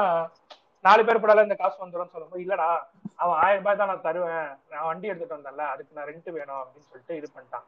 நாலு 0.81 1.05
பேர் 1.05 1.19
படால 1.19 1.41
இந்த 1.41 1.55
காசு 1.55 1.85
வந்துடும் 1.85 2.09
சொல்லும்போது 2.09 2.43
இல்லடா 2.43 2.79
அவன் 3.15 3.39
ஆயிரம் 3.39 3.57
ரூபாய் 3.57 3.75
தான் 3.75 3.87
நான் 3.87 4.01
தருவேன். 4.01 4.47
நான் 4.69 4.85
வண்டி 4.85 5.07
எடுத்துட்டு 5.07 5.35
வந்தேன்ல 5.35 5.57
அதுக்கு 5.57 5.95
நான் 5.95 6.05
ரெண்ட் 6.05 6.31
வேணும் 6.31 6.55
அப்படின்னு 6.55 6.79
சொல்லிட்டு 6.79 7.15
இது 7.15 7.29
பண்ணிட்டான். 7.35 7.63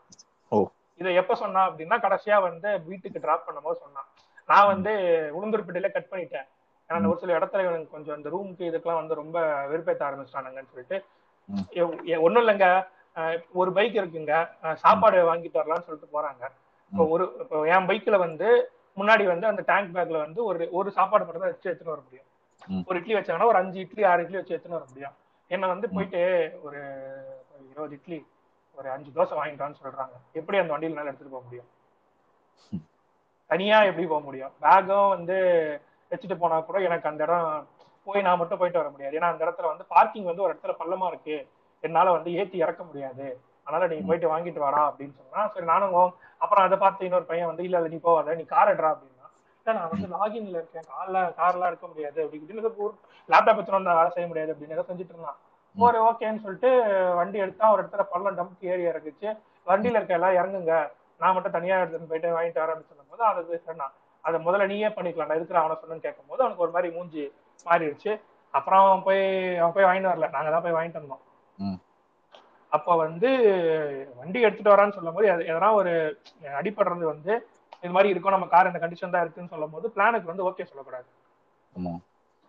இதை 0.98 1.16
எப்ப 1.16 1.36
சொன்னான் 1.36 1.72
அப்படின்னா 1.72 2.06
கடைசியா 2.06 2.42
வந்து 2.42 2.82
வீட்டுக்கு 2.82 3.20
டிராப் 3.20 3.50
பண்ணும்போது 3.50 3.72
சொன்னான். 3.72 4.08
நான் 4.48 4.66
வந்து 4.66 4.92
உளுந்தூர்பேட்டையில 5.36 5.92
கட் 5.92 6.08
பண்ணிட்டேன். 6.12 6.48
ஏன்னா 6.90 7.08
ஒரு 7.08 7.18
சில 7.18 7.40
இடத்துல 7.40 7.60
இவனுக்கு 7.60 7.90
கொஞ்சம் 7.90 8.18
இந்த 8.18 8.30
ரூமுக்கு 8.30 8.74
இதுக்கெல்லாம் 8.74 8.94
வந்து 8.94 9.16
ரொம்ப 9.16 9.40
வெறுப்பேத்த 9.68 10.04
ஆரம்பிச்சிட்டானுங்கன்னு 10.08 10.68
சொல்லிட்டு 10.68 11.06
ம். 11.46 11.58
எ- 11.70 12.00
எ- 12.06 12.18
ஒண்ணும் 12.18 12.48
இல்லைங்க. 12.48 12.88
ஒரு 13.54 13.74
பைக் 13.74 13.94
இருக்குங்க. 13.94 14.50
சாப்பாடு 14.74 15.34
வாங்கிட்டு 15.34 15.60
வரலாம்னு 15.60 15.82
சொல்லிட்டு 15.82 16.22
போறாங்க. 16.22 16.50
இப்போ 16.92 17.06
ஒரு 17.06 17.36
இப்போ 17.40 17.64
என் 17.64 17.88
பைக்ல 17.88 18.18
வந்து 18.18 18.72
முன்னாடி 18.98 19.26
வந்து 19.26 19.48
அந்த 19.48 19.64
டேங்க் 19.66 19.96
பேக்ல 19.96 20.18
வந்து 20.18 20.44
ஒரு 20.44 20.68
ஒரு 20.72 20.92
சாப்பாடு 20.92 21.24
மட்டும் 21.26 21.42
தான் 21.42 21.52
வச்சு 21.52 21.72
எடுத்துன்னு 21.72 21.88
வர 21.88 22.02
முடியும். 22.04 22.26
ஒரு 22.88 23.00
இட்லி 23.00 23.16
வச்சாங்கன்னா 23.16 23.50
ஒரு 23.52 23.58
அஞ்சு 23.58 23.80
இட்லி 23.80 24.04
ஆறு 24.04 24.24
இட்லி 24.24 24.38
வச்சு 24.38 24.54
எடுத்துன்னு 24.56 24.80
வர 24.80 24.86
முடியும். 24.90 25.16
என்ன 25.52 25.68
வந்து 25.68 25.88
போயிட்டு 25.90 26.22
ஒரு 26.62 26.80
ஒரு 27.54 27.64
இருபது 27.72 27.94
இட்லி 27.94 28.20
ஒரு 28.78 28.90
அஞ்சு 28.90 29.10
தோசை 29.16 29.36
வாங்கிட்டு 29.40 29.64
வான்னு 29.66 29.82
சொல்றாங்க. 29.84 30.16
எப்படி 30.34 30.58
அந்த 30.58 30.72
வண்டியில 30.74 30.94
என்னால 30.94 31.12
எடுத்துட்டு 31.12 31.36
போக 31.36 31.46
முடியும். 31.46 31.70
தனியா 33.50 33.78
எப்படி 33.84 34.08
போக 34.08 34.22
முடியும்? 34.24 34.54
பேக்கும் 34.64 35.14
வந்து 35.16 35.38
வச்சுட்டு 36.12 36.36
போனா 36.38 36.60
கூட 36.60 36.80
எனக்கு 36.80 37.10
அந்த 37.10 37.24
இடம் 37.24 37.68
போய் 38.08 38.22
நான் 38.22 38.38
மட்டும் 38.38 38.58
போயிட்டு 38.58 38.82
வர 38.82 38.90
முடியாது. 38.90 39.18
ஏன்னா 39.20 39.32
அந்த 39.34 39.42
இடத்துல 39.46 39.68
வந்து 39.72 39.86
பார்க்கிங் 39.86 40.30
வந்து 40.32 40.42
ஒரு 40.42 40.54
இடத்துல 40.54 40.74
பள்ளமா 40.82 41.08
இருக்கு. 41.08 41.38
என்னால 41.84 42.12
வந்து 42.12 42.30
ஏத்தி 42.34 42.58
இறக்க 42.58 42.84
முடியாது. 42.84 43.28
அதனால 43.64 43.88
நீ 43.88 43.98
போயிட்டு 44.08 44.32
வாங்கிட்டு 44.34 44.60
வாடா 44.60 44.82
அப்படின்னு 44.92 45.16
சொன்னா 45.18 45.42
சரி 45.48 45.66
நானும் 45.66 45.96
அப்புறம் 46.38 46.66
அதை 46.66 46.78
பார்த்து 46.78 47.06
இன்னொரு 47.06 47.24
பையன் 47.24 47.48
வந்து 47.48 47.64
இல்ல 47.64 47.78
இல்ல 47.78 47.90
நீ 47.90 48.00
போவாத 48.04 48.36
நீ 48.36 48.46
கார் 48.54 48.72
எடுறா 48.76 48.90
அப்படின்னா 48.94 49.19
இல்ல 49.70 49.82
நான் 49.82 49.90
வந்து 49.90 50.08
லாகின்ல 50.08 50.50
இருக்கேன். 50.50 50.82
கார்ல 50.82 51.18
கார்லாம் 51.18 51.66
எடுக்க 51.66 51.88
முடியாது. 51.88 52.24
அப்படின்னு 52.24 52.92
லேப்டாப் 53.30 53.56
வச்சு 53.56 53.84
வேலை 53.84 54.10
செய்ய 54.10 54.28
முடியாது. 54.28 54.58
அப்படின்னு 54.60 54.70
ஏதோ 54.70 54.82
செஞ்சுட்டு 54.82 55.10
இருந்தான். 55.10 55.38
ஒரு 55.78 56.04
ஓகேன்னு 56.04 56.42
சொல்லிட்டு 56.42 56.84
வண்டி 57.16 57.38
எடுத்தா 57.38 57.72
ஒரு 57.72 57.84
இடத்துல 57.84 58.04
பள்ளம் 58.04 58.38
டம்ப் 58.38 58.66
ஏறி 58.66 58.86
இறங்குச்சு 58.86 59.38
வண்டியில 59.68 59.90
இருக்க 59.90 60.14
எல்லாம் 60.14 60.34
இறங்குங்க. 60.34 60.92
நான் 61.20 61.34
மட்டும் 61.34 61.52
தனியா 61.52 61.80
எடுத்துட்டு 61.80 62.08
போயிட்டு 62.08 62.30
வாங்கிட்டு 62.30 62.64
வரேன்னு 62.64 62.88
சொல்லும்போது 62.88 63.24
அதை 63.24 63.44
போய் 63.44 63.62
சொன்னான். 63.66 63.92
அதை 64.22 64.46
முதல்ல 64.46 64.66
நீயே 64.68 64.88
பண்ணிக்கலாம். 64.88 65.26
நான் 65.26 65.36
இருக்கிற 65.36 65.60
அவனை 65.60 65.78
சொன்னு 65.78 66.00
கேட்கும்போது 66.00 66.44
அவனுக்கு 66.44 66.64
ஒரு 66.64 66.72
மாதிரி 66.72 66.96
மூஞ்சி 66.96 67.34
மாறிடுச்சு. 67.66 68.22
அப்புறம் 68.52 68.86
அவன் 68.86 69.04
போய் 69.04 69.58
அவன் 69.58 69.74
போய் 69.74 69.84
வாங்கிட்டு 69.84 70.10
வரல. 70.10 70.30
நாங்க 70.30 70.50
தான் 70.50 70.62
போய் 70.62 70.72
வாங்கிட்டு 70.72 71.02
வந்தோம். 71.02 71.20
அப்ப 72.70 72.96
வந்து 72.96 73.28
வண்டி 74.16 74.42
எடுத்துட்டு 74.42 74.84
வரான்னு 74.84 74.94
சொல்லும் 74.94 75.14
போது 75.14 75.28
எத- 75.28 75.54
எதனா 75.54 75.74
ஒரு 75.74 76.22
அடிபடுறது 76.44 77.04
வந்து 77.04 77.48
இது 77.84 77.94
மாதிரி 77.96 78.12
இருக்கும் 78.14 78.36
நம்ம 78.36 78.48
கார் 78.54 78.70
இந்த 78.72 78.80
கண்டிஷன் 78.84 79.14
தான் 79.16 79.24
இருக்குன்னு 79.26 79.54
சொல்லும் 79.54 79.74
போது 79.76 79.88
பிளானுக்கு 79.96 80.32
வந்து 80.32 80.46
ஓகே 80.50 80.68
சொல்லக்கூடாது. 80.72 81.08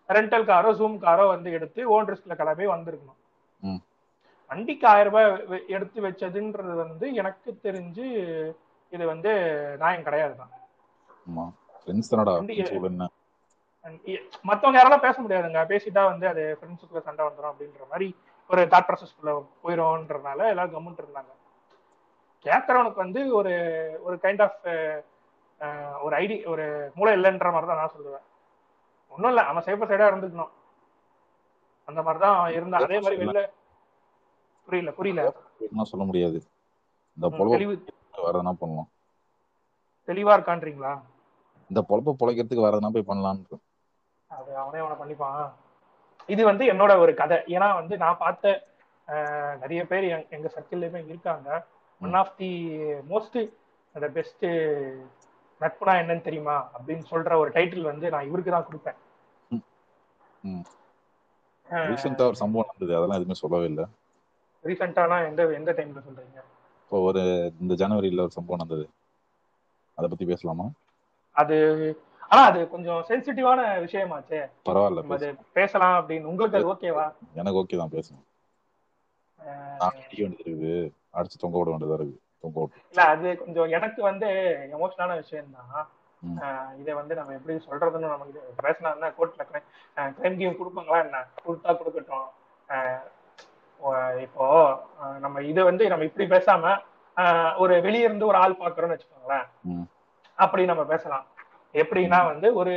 ரெண்டல் 0.09 0.49
காரோ 0.51 0.71
ஜூம் 0.79 0.97
காரோ 1.07 1.25
வந்து 1.35 1.49
எடுத்து 1.57 1.81
ஓன் 1.95 2.09
ரிஸ்க்ல 2.13 2.37
கிளம்பி 2.41 2.67
வந்திருக்கணும். 2.75 3.19
வண்டிக்கு 4.51 4.87
ஆயிரம் 4.93 5.13
ரூபாய் 5.15 5.29
எடுத்து 5.77 5.99
வச்சதுன்றது 6.07 6.73
வந்து 6.83 7.07
எனக்கு 7.21 7.51
தெரிஞ்சு 7.67 8.07
இது 8.93 9.05
வந்து 9.13 9.33
நியாயம் 9.83 10.07
கிடையாது 10.09 10.35
தான். 10.41 10.53
மத்தவங்க 14.49 14.79
யாரெல்லாம் 14.79 15.05
பேச 15.07 15.17
முடியாதுங்க 15.25 15.61
பேசிட்டா 15.73 16.03
வந்து 16.13 16.27
அது 16.33 16.43
ஃப்ரெண்ட்ஸுக்குள்ள 16.57 17.03
சண்டை 17.07 17.23
வந்துடும் 17.29 17.53
அப்படின்ற 17.53 17.87
மாதிரி 17.93 18.09
ஒரு 18.51 18.63
தாட் 18.73 18.89
ப்ராசஸ்க்குள்ள 18.89 19.33
போயிடும்ன்றதுனால 19.65 20.49
எல்லாரும் 20.53 20.75
கம்முன்ட்டு 20.77 21.05
இருந்தாங்க. 21.05 21.33
கேட்கறவனுக்கு 22.45 23.05
வந்து 23.05 23.23
ஒரு 23.39 23.55
ஒரு 24.07 24.17
கைண்ட் 24.25 24.43
ஆஃப் 24.47 24.61
ஒரு 26.03 26.17
ஐடி 26.17 26.47
ஒரு 26.47 26.93
மூளை 26.95 27.15
இல்லைன்ற 27.15 27.53
மாதிரி 27.53 27.67
தான் 27.67 27.77
நான் 27.77 27.91
சொல்லுவேன். 27.99 28.23
ஒன்றும் 29.09 29.29
இல்லை 29.29 29.45
அவன் 29.45 29.65
சேஃபர் 29.65 29.87
சைடா 29.87 30.15
இருந்துக்கணும். 30.15 30.51
அந்த 31.85 32.03
மாதிரி 32.03 32.19
தான் 32.19 32.51
இருந்தான். 32.51 32.83
அதே 32.83 33.01
மாதிரி 33.01 33.27
வெளில 33.27 33.51
புரியல 34.65 34.91
புரியல. 34.91 35.33
என்ன 35.59 35.83
சொல்ல 35.83 36.07
முடியாது. 36.07 36.43
இந்த 37.15 37.37
பொழப்பு 37.37 37.85
வேற 38.17 38.39
என்ன 38.39 38.53
பண்ணலாம். 38.53 38.89
தெளிவா 40.07 40.43
இருக்கான்றீங்களா? 40.43 41.01
இந்த 41.69 41.85
பொழப்ப 41.89 42.15
பொழைக்கிறதுக்கு 42.23 42.63
வேற 42.63 42.79
எதனா 42.79 43.03
போய் 43.03 43.19
பண்ணலான்னு. 43.19 43.45
அது 44.27 44.57
அவனே 44.57 44.87
அவனை 44.87 45.15
பண்ணிப்பான். 45.15 45.53
இது 46.27 46.45
வந்து 46.45 46.65
என்னோட 46.65 46.99
ஒரு 46.99 47.15
கதை. 47.15 47.37
ஏன்னா 47.37 47.75
வந்து 47.75 47.97
நான் 47.97 48.19
பார்த்த 48.19 48.69
நிறைய 49.61 49.87
பேர் 49.87 50.27
எங்க- 50.31 50.53
சர்க்கிள்லயுமே 50.55 51.07
இருக்காங்க. 51.07 51.67
ஒன் 52.03 52.15
ஆஃப் 52.15 52.37
தி 52.37 52.69
மோஸ்ட் 52.83 53.53
அந்த 53.95 54.09
பெஸ்ட் 54.09 54.47
நட்புனா 55.61 55.93
என்னன்னு 56.03 56.27
தெரியுமா? 56.27 56.57
அப்படின்னு 56.77 57.05
சொல்ற 57.11 57.37
ஒரு 57.43 57.51
டைட்டில் 57.51 57.89
வந்து 57.91 58.11
நான் 58.11 58.27
இவருக்கு 58.27 58.51
தான் 58.51 58.69
கொடுப்பேன். 58.69 58.99
ரீசெண்டா 61.91 62.27
ஒரு 62.31 62.39
சம்பவம் 62.43 62.69
நடந்தது. 62.69 62.97
அதெல்லாம் 62.99 63.19
எதுவுமே 63.19 63.41
சொல்லவே 63.43 63.65
இல்லை. 63.65 63.85
ரீசெண்டானா 64.65 65.19
எந்த 65.29 65.43
எந்த 65.59 65.73
டைம்ல 65.73 66.01
சொல்றீங்க? 66.07 66.41
இப்போ 66.83 66.99
ஒரு 67.09 67.23
இந்த 67.61 67.75
ஜனவரியில 67.75 68.25
ஒரு 68.27 68.31
சம்பவம் 68.31 68.63
நடந்தது. 68.63 68.87
அதை 69.99 70.09
பத்தி 70.09 70.25
பேசலாமா? 70.25 70.67
அது 71.37 71.57
ஆனா 72.31 72.43
அது 72.43 72.61
கொஞ்சம் 72.69 73.05
சென்சிட்டிவான 73.09 73.61
விஷயமாச்சே. 73.85 74.41
பரவாயில்ல 74.69 75.15
அது 75.17 75.29
பேசலாம். 75.53 75.97
அப்படின்னு. 76.01 76.31
உங்களுக்கு 76.33 76.59
அது 76.59 76.71
ஓகேவா 76.73 77.07
எனக்கு 77.35 77.61
ஓகே 77.63 77.77
தான் 77.77 77.95
பேசணும். 77.97 78.27
அடிக்க 79.87 80.23
வேண்டியது 80.23 80.45
இருக்குது. 80.47 80.75
அடிச்சு 81.19 81.43
தொங்க 81.45 81.59
விட 81.59 81.71
வேண்டியதா 81.71 81.99
இருக்கு 82.01 82.19
இல்ல 82.45 83.01
அது 83.15 83.29
கொஞ்சம் 83.41 83.73
எனக்கு 83.77 84.01
வந்து 84.11 84.29
எமோஷனலான 84.77 85.17
விஷயம் 85.23 85.57
தான். 85.57 85.89
இதை 86.81 86.93
வந்து 86.99 87.15
நம்ம 87.19 87.35
எப்படி 87.37 87.55
சொல்றதுன்னு 87.69 88.13
நமக்கு 88.13 88.33
இது 88.33 88.67
பேசினா 88.67 89.11
கோர்ட்ல 89.19 89.45
கிரைம் 90.19 90.39
கேம் 90.41 90.59
கொடுப்பாங்களா 90.61 91.01
என்ன? 91.07 91.19
கொடுத்தா 91.45 91.73
கொடுக்கட்டும். 91.81 92.29
இப்போ 94.27 94.47
நம்ம 95.25 95.43
இதை 95.51 95.63
வந்து 95.71 95.85
நம்ம 95.93 96.07
இப்படி 96.09 96.27
பேசாம 96.35 96.73
ஒரு 97.63 97.75
வெளிய 97.87 98.09
இருந்து 98.09 98.31
ஒரு 98.31 98.39
ஆள் 98.43 98.61
பாக்குறோம்னு 98.63 98.97
வச்சுக்கோங்களேன். 98.97 99.47
அப்படி 100.39 100.63
நம்ம 100.71 100.83
பேசலாம். 100.93 101.25
எப்படின்னா 101.75 102.21
வந்து 102.33 102.49
ஒரு 102.61 102.75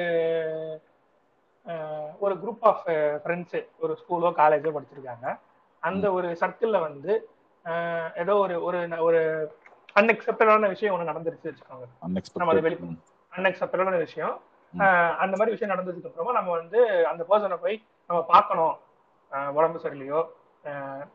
ஒரு 2.24 2.34
குரூப் 2.42 2.66
ஆஃப் 2.70 2.84
ஃப்ரெண்ட்ஸ் 3.24 3.58
ஒரு 3.84 3.94
ஸ்கூலோ 4.02 4.32
காலேஜோ 4.40 4.74
படிச்சிருக்காங்க. 4.76 5.28
அந்த 5.84 6.06
ஒரு 6.18 6.28
சர்க்கிள்ல 6.42 6.80
வந்து 6.88 7.14
ஏதோ 8.16 8.36
ஒரு 8.36 8.64
ஒரு 8.64 8.88
ஒரு 8.98 9.52
அன்எக்செப்டடான 10.00 10.68
விஷயம் 10.68 10.96
ஒண்ணு 10.96 11.12
நடந்துருச்சு 11.12 11.54
வச்சுக்கோங்க. 11.54 11.88
நம்ம 12.34 12.52
அதை 12.52 12.64
வெளி- 12.64 12.98
அன்எக்ஸ்பெக்டட் 13.36 13.36
அன்எக்செப்டடான 13.36 13.98
விஷயம். 13.98 14.42
அந்த 15.18 15.38
மாதிரி 15.38 15.52
விஷயம் 15.52 15.78
நடந்ததுக்கு 15.78 16.06
அப்புறமா 16.06 16.32
நம்ம 16.32 16.52
வந்து 16.52 17.08
அந்த 17.08 17.26
பர்சனை 17.30 17.58
போய் 17.58 17.84
நம்ம 18.08 18.24
பார்க்கணும். 18.24 18.78
உடம்பு 19.54 19.80
சரியில்லையோ 19.80 20.26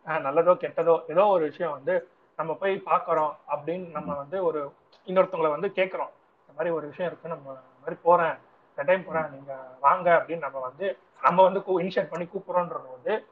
நல்லதோ 0.06 0.54
கெட்டதோ 0.54 1.00
ஏதோ 1.08 1.26
ஒரு 1.26 1.44
விஷயம் 1.44 1.72
வந்து 1.72 2.08
நம்ம 2.36 2.54
போய் 2.54 2.82
பார்க்கறோம் 2.86 3.36
அப்படின்னு 3.48 3.90
நம்ம 3.90 4.14
வந்து 4.14 4.44
ஒரு 4.44 4.72
இன்னொருத்தவங்களை 5.06 5.50
வந்து 5.50 5.68
கேட்கறோம். 5.68 6.10
இந்த 6.40 6.54
மாதிரி 6.56 6.70
ஒரு 6.70 6.86
விஷயம் 6.86 7.10
இருக்கு 7.10 7.28
நம்ம 7.28 7.50
இந்த 7.50 7.78
மாதிரி 7.78 8.00
போறேன். 8.02 8.34
இந்த 8.70 8.82
டைம் 8.82 9.04
போறேன் 9.04 9.30
நீங்க 9.30 9.56
வாங்க 9.80 10.24
அப்படின்னு 10.24 10.38
நம்ம 10.38 10.58
வந்து 10.58 10.98
நம்ம 11.22 11.42
வந்து 11.42 11.80
இனிஷியேட் 11.80 12.10
பண்ணி 12.10 12.28
கூப்பிடுறோன்றது 12.28 12.86
வந்து 13.02 13.26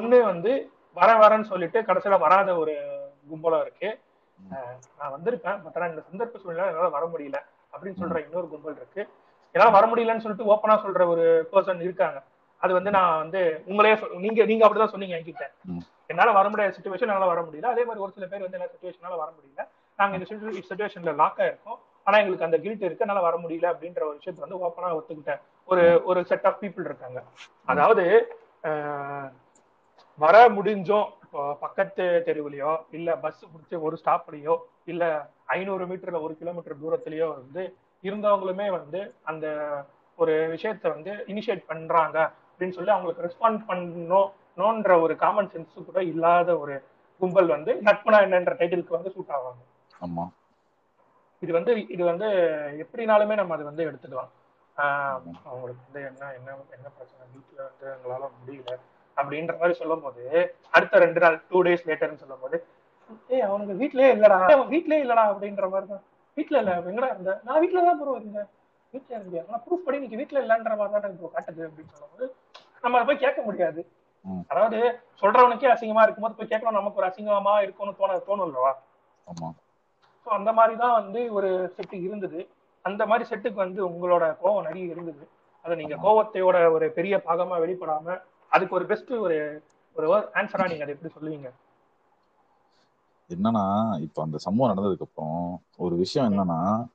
ஒண்ணு 0.00 0.24
வந்து 0.24 0.70
வர 0.96 1.10
வரேன்னு 1.22 1.50
சொல்லிட்டு 1.52 1.78
கடைசியில 1.88 2.18
வராத 2.24 2.56
ஒரு 2.62 2.74
கும்பலம் 3.30 3.62
இருக்கு. 3.64 3.90
நான் 4.98 5.14
வந்திருப்பேன் 5.16 5.58
பட் 5.64 5.76
ஆனா 5.78 5.88
இந்த 5.92 6.02
சந்தர்ப்ப 6.08 6.40
சூழ்நிலை 6.42 6.68
என்னால 6.70 6.90
வர 6.96 7.04
முடியல 7.12 7.38
அப்படின்னு 7.72 8.00
சொல்ற 8.02 8.18
இன்னொரு 8.26 8.46
கும்பல் 8.52 8.78
இருக்கு. 8.80 9.02
என்னால 9.54 9.70
வர 9.76 9.84
முடியலன்னு 9.90 10.24
சொல்லிட்டு 10.24 10.50
ஓப்பனா 10.52 10.76
சொல்ற 10.84 11.06
ஒரு 11.12 11.24
பர்சன் 11.52 11.84
இருக்காங்க. 11.86 12.18
அது 12.60 12.72
வந்து 12.76 12.90
நான் 12.96 13.20
வந்து 13.22 13.40
உங்களே 13.70 13.92
நீங்க 14.24 14.44
நீங்க 14.50 14.64
அப்படிதான் 14.66 14.92
சொன்னீங்க 14.94 15.14
என்கிட்ட. 15.18 15.44
என்னால 16.12 16.32
வர 16.38 16.46
முடியாத 16.48 16.74
சுச்சுவேஷன் 16.76 17.08
என்னால 17.08 17.28
வர 17.32 17.40
முடியல. 17.46 17.70
அதே 17.74 17.84
மாதிரி 17.88 18.04
ஒரு 18.06 18.12
சில 18.16 18.26
பேர் 18.32 18.44
வந்து 18.46 18.58
என்ன 18.58 18.68
சுச்சுவேஷனால 18.72 19.16
வர 19.22 19.30
முடியல. 19.36 19.64
நாங்க 19.98 20.16
இந்த 20.16 20.26
சுச்சுவேஷன்ல 20.60 21.14
லாக் 21.22 21.40
ஆயிருக்கோம். 21.44 21.78
ஆனா 22.06 22.18
எங்களுக்கு 22.22 22.48
அந்த 22.48 22.58
கில்ட் 22.64 22.84
இருக்கு. 22.86 23.04
என்னால 23.06 23.22
வர 23.28 23.36
முடியல 23.44 23.66
அப்படின்ற 23.72 24.02
ஒரு 24.08 24.18
விஷயத்தை 24.20 24.42
வந்து 24.44 24.60
ஓப்பனா 24.66 24.90
ஒத்துக்கிட்ட 24.98 25.34
ஒரு 25.68 25.84
ஒரு 26.10 26.20
செட் 26.30 26.46
ஆஃப் 26.50 26.60
பீப்புள் 26.62 26.88
இருக்காங்க. 26.90 27.20
அதாவது 27.72 28.04
வர 30.20 30.48
முடிஞ்சோம் 30.48 31.08
இப்போ 31.22 31.54
பக்கத்து 31.60 32.22
தெருவுலயோ 32.26 32.78
இல்ல 32.90 33.16
பஸ் 33.16 33.44
பிடிச்சி 33.52 33.80
ஒரு 33.80 33.96
ஸ்டாப்லயோ 34.04 34.54
இல்ல 34.84 35.04
ஐநூறு 35.46 35.86
மீட்டர்ல 35.86 36.22
ஒரு 36.22 36.36
கிலோமீட்டர் 36.36 36.82
தூரத்திலயோ 36.82 37.28
வந்து 37.34 37.62
இருந்தவங்களுமே 38.02 38.70
வந்து 38.70 39.14
அந்த 39.22 39.46
ஒரு 40.18 40.32
விஷயத்த 40.54 40.88
வந்து 40.88 41.12
இனிஷியேட் 41.26 41.64
பண்றாங்க. 41.66 42.32
அப்படின்னு 42.50 42.70
சொல்லி 42.70 42.90
அவங்களுக்கு 42.90 43.26
ரெஸ்பாண்ட் 43.26 43.60
பண்ணணும்ன்ற 43.68 45.00
ஒரு 45.00 45.16
காமன் 45.16 45.50
சென்ஸ் 45.52 45.84
கூட 45.84 46.02
இல்லாத 46.02 46.58
ஒரு 46.58 46.74
கும்பல் 47.20 47.46
வந்து 47.46 47.74
நட்புனா 47.74 48.18
என்னன்ற 48.26 48.52
டைட்டிலுக்கு 48.60 48.96
வந்து 48.98 49.10
சூட் 49.10 49.34
ஆவாங்க. 49.38 49.62
ஆமா. 50.00 50.24
இது 51.42 51.52
வந்து 51.52 51.88
இது 51.88 52.04
வந்து 52.04 52.26
எப்படினாலுமே 52.84 53.34
நம்ம 53.34 53.54
அதை 53.54 53.64
வந்து 53.64 53.84
எடுத்துக்கலாம். 53.84 54.30
ஆஹ் 54.76 55.20
அவங்களுக்கு 55.44 55.82
வந்து 55.86 56.02
என்ன 56.08 56.34
என்ன 56.34 56.56
என்ன 56.70 56.88
பிரச்சனை? 56.88 57.26
வீட்டுல 57.34 57.60
வந்து 57.68 57.86
எங்களால 57.94 58.30
முடியல. 58.38 58.80
அப்படின்ற 59.16 59.54
மாதிரி 59.60 59.74
சொல்லும் 59.80 60.04
போது 60.04 60.22
அடுத்த 60.74 61.00
ரெண்டு 61.04 61.20
நாள் 61.24 61.36
டூ 61.50 61.58
டேஸ் 61.66 61.86
லேட்டர்னு 61.88 62.22
சொல்லும் 62.22 62.42
போது 62.44 62.56
ஏய் 63.30 63.44
அவனுக்கு 63.46 63.74
வீட்லயே 63.80 64.08
இல்லடா 64.14 64.36
அவன் 64.48 64.70
வீட்லயே 64.72 65.00
இல்லடா 65.04 65.24
அப்படின்ற 65.30 65.64
மாதிரி 65.70 65.86
தான். 65.92 66.02
வீட்டுல 66.36 66.58
இல்ல 66.60 66.72
எங்கடா 66.90 67.08
இருந்த? 67.12 67.32
நான் 67.46 67.60
வீட்டுல 67.62 67.80
தான் 67.86 67.98
ப்ரோ 68.00 68.12
இருந்தேன். 68.18 68.48
வீட்டுல 68.94 69.14
இருந்தியா? 69.16 69.42
ஆனா 69.48 69.58
ப்ரூஃப் 69.64 69.86
படி 69.86 69.98
நீங்க 70.02 70.16
வீட்டுல 70.20 70.42
இல்லன்ற 70.44 70.74
மாதிரி 70.78 70.92
தான் 70.94 71.08
எனக்கு 71.08 71.30
காட்டுது 71.36 71.62
அப்படின்னு 71.66 71.92
சொல்லும்போது 71.94 72.26
நம்ம 72.84 72.96
அதை 72.98 73.06
போய் 73.08 73.22
கேட்க 73.24 73.40
முடியாது. 73.48 73.80
அதாவது 74.50 74.78
சொல்றவனுக்கே 75.20 75.72
அசிங்கமா 75.72 76.04
இருக்கும்போது 76.06 76.38
போய் 76.38 76.52
கேட்கணும் 76.52 76.78
நமக்கு 76.78 77.00
ஒரு 77.00 77.08
அசிங்கமா 77.10 77.54
இருக்கும்னு 77.64 77.98
தோண 78.00 78.18
தோணும் 78.28 78.48
இல்லவா 78.48 78.72
ஸோ 80.26 80.30
அந்த 80.38 80.50
மாதிரி 80.52 80.74
தான் 80.76 80.96
வந்து 80.98 81.20
ஒரு 81.36 81.50
செட்டு 81.76 81.96
இருந்தது. 82.06 82.40
அந்த 82.84 83.02
மாதிரி 83.06 83.24
செட்டுக்கு 83.30 83.58
வந்து 83.64 83.80
உங்களோட 83.88 84.24
கோவம் 84.42 84.66
நிறைய 84.68 84.92
இருந்தது. 84.94 85.24
அதை 85.64 85.74
நீங்க. 85.80 85.96
கோவத்தையோட 86.04 86.56
ஒரு 86.76 86.86
பெரிய 86.98 87.14
பாகமா 87.26 87.56
வெளிப்படாம 87.64 88.16
அதுக்கு 88.50 88.74
ஒரு 88.74 88.86
பெஸ்ட் 88.86 89.10
ஒரு 89.10 89.62
ஒரு 89.94 90.18
ஆன்சரா 90.34 90.68
நீங்க 90.68 90.82
அதை 90.82 90.94
எப்படி 90.94 91.14
சொல்லுவீங்க? 91.20 91.50
என்னன்னா 93.28 93.64
இப்ப 94.00 94.22
அந்த 94.22 94.38
சம்பவம் 94.38 94.76
நடந்ததுக்கு 94.76 95.00
அப்புறம் 95.00 95.62
ஒரு 95.76 95.96
விஷயம் 95.96 96.32
என்னன்னா 96.32 96.86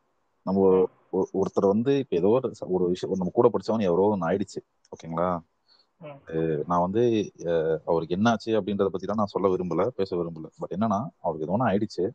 நம்ம 0.41 0.69
ஒரு- 0.69 0.85
ஒரு- 1.13 1.29
ஒருத்தர் 1.33 1.67
வந்து 1.67 1.97
இப்ப 1.97 2.15
ஏதோ 2.15 2.39
ஒரு 2.67 2.87
விஷயம் 2.87 3.15
நம்ம 3.17 3.31
கூட 3.33 3.49
படிச்சவன் 3.49 3.81
எவரோ 3.81 4.01
ஒன்று 4.01 4.29
ஆயிடுச்சு 4.29 4.59
ஓகேங்களா? 4.89 5.39
நான் 6.67 6.79
வந்து 6.79 7.31
அவருக்கு 7.85 8.15
என்னாச்சு 8.15 8.55
அப்படின்றத 8.55 8.89
பத்திலாம் 8.93 9.13
நான் 9.13 9.25
சொல்ல 9.25 9.47
விரும்பல 9.47 9.87
பேச 9.87 10.15
விரும்பல. 10.15 10.45
பட் 10.59 10.75
என்னன்னா 10.77 11.07
அவருக்கு 11.21 11.47
ஏதோ 11.47 11.51
ஒன்று 11.51 11.67
ஆயிடுச்சு. 11.67 12.11